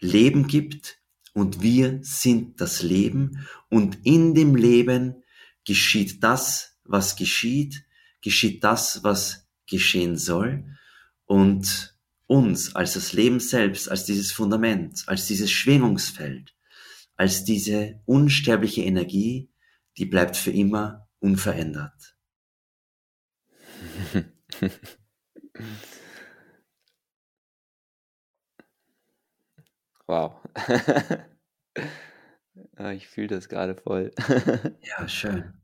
[0.00, 1.00] Leben gibt
[1.32, 5.24] und wir sind das Leben und in dem Leben
[5.64, 7.84] geschieht das, was geschieht,
[8.20, 10.64] geschieht das, was geschehen soll
[11.26, 16.54] und uns als das Leben selbst, als dieses Fundament, als dieses Schwingungsfeld
[17.16, 19.52] als diese unsterbliche Energie,
[19.96, 22.16] die bleibt für immer unverändert.
[30.06, 30.40] wow.
[32.94, 34.10] ich fühle das gerade voll.
[34.82, 35.63] ja, schön.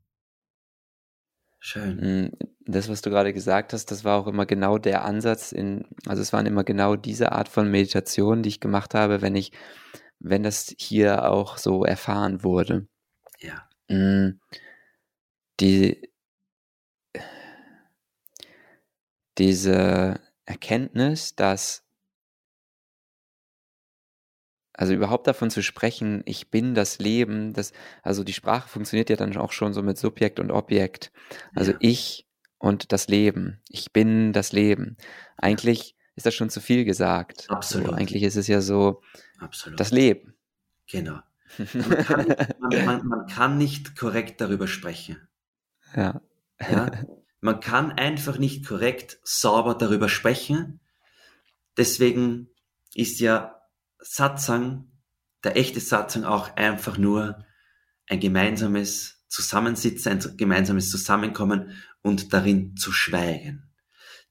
[1.60, 1.96] Schön.
[2.24, 2.30] Mm,
[2.66, 6.22] das, was du gerade gesagt hast, das war auch immer genau der Ansatz in, also
[6.22, 9.52] es waren immer genau diese Art von Meditation, die ich gemacht habe, wenn ich
[10.20, 12.86] wenn das hier auch so erfahren wurde.
[13.40, 13.68] Ja.
[13.88, 14.38] Mm,
[15.60, 16.10] die,
[19.38, 21.84] diese Erkenntnis, dass
[24.80, 29.16] also überhaupt davon zu sprechen, ich bin das Leben, das, also die Sprache funktioniert ja
[29.16, 31.12] dann auch schon so mit Subjekt und Objekt.
[31.54, 31.76] Also ja.
[31.80, 32.26] ich
[32.56, 33.60] und das Leben.
[33.68, 34.96] Ich bin das Leben.
[35.36, 37.44] Eigentlich ist das schon zu viel gesagt.
[37.50, 37.88] Absolut.
[37.88, 39.02] So, eigentlich ist es ja so
[39.38, 39.78] Absolut.
[39.78, 40.32] das Leben.
[40.90, 41.18] Genau.
[41.58, 45.28] Man kann, man, man, man kann nicht korrekt darüber sprechen.
[45.94, 46.22] Ja.
[46.58, 46.90] ja.
[47.42, 50.80] Man kann einfach nicht korrekt sauber darüber sprechen.
[51.76, 52.48] Deswegen
[52.94, 53.59] ist ja
[54.02, 54.90] Satsang,
[55.44, 57.44] der echte Satsang auch einfach nur
[58.08, 61.72] ein gemeinsames Zusammensitzen, ein gemeinsames Zusammenkommen
[62.02, 63.70] und darin zu schweigen.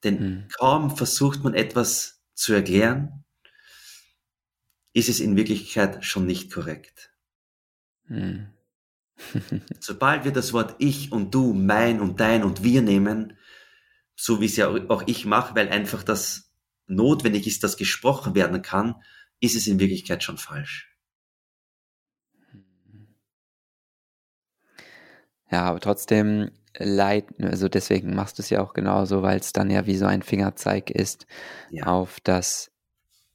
[0.04, 0.48] Denn mhm.
[0.58, 3.24] kaum versucht man etwas zu erklären,
[4.92, 7.12] ist es in Wirklichkeit schon nicht korrekt.
[8.06, 8.48] Mhm.
[9.80, 13.36] Sobald wir das Wort ich und du, mein und dein und wir nehmen,
[14.16, 16.52] so wie es ja auch ich mache, weil einfach das
[16.86, 18.96] notwendig ist, dass gesprochen werden kann,
[19.40, 20.88] ist es in Wirklichkeit schon falsch.
[25.50, 29.70] Ja, aber trotzdem leiten, also deswegen machst du es ja auch genauso, weil es dann
[29.70, 31.26] ja wie so ein Fingerzeig ist
[31.70, 31.84] Ja.
[31.86, 32.70] auf das,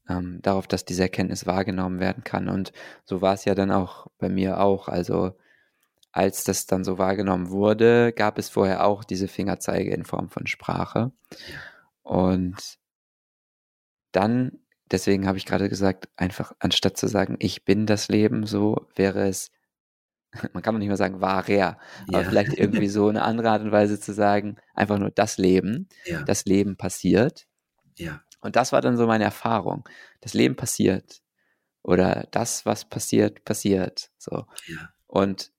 [0.10, 2.48] ähm, darauf, dass diese Erkenntnis wahrgenommen werden kann.
[2.48, 2.72] Und
[3.04, 4.88] so war es ja dann auch bei mir auch.
[4.88, 5.34] Also
[6.12, 10.48] als das dann so wahrgenommen wurde, gab es vorher auch diese Fingerzeige in Form von
[10.48, 11.12] Sprache.
[12.04, 12.78] Und
[14.14, 14.60] dann,
[14.92, 19.28] deswegen habe ich gerade gesagt, einfach anstatt zu sagen, ich bin das Leben, so wäre
[19.28, 19.52] es,
[20.54, 22.30] man kann nicht mal sagen, war er, aber Ja.
[22.30, 26.24] vielleicht irgendwie so eine andere Art und Weise zu sagen, einfach nur das Leben, Ja.
[26.24, 27.46] das Leben passiert.
[27.98, 28.22] Ja.
[28.42, 29.88] Und das war dann so meine Erfahrung.
[30.22, 31.22] Das Leben passiert.
[31.82, 34.12] Oder das, was passiert, passiert.
[34.18, 34.46] So.
[34.68, 34.90] Ja.
[35.08, 35.52] Und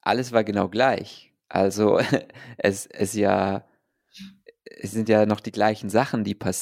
[0.00, 1.32] alles war genau gleich.
[1.48, 1.98] Also
[2.58, 3.66] es, es ja,
[4.64, 6.52] es sind ja noch die gleichen Sachen, die passieren.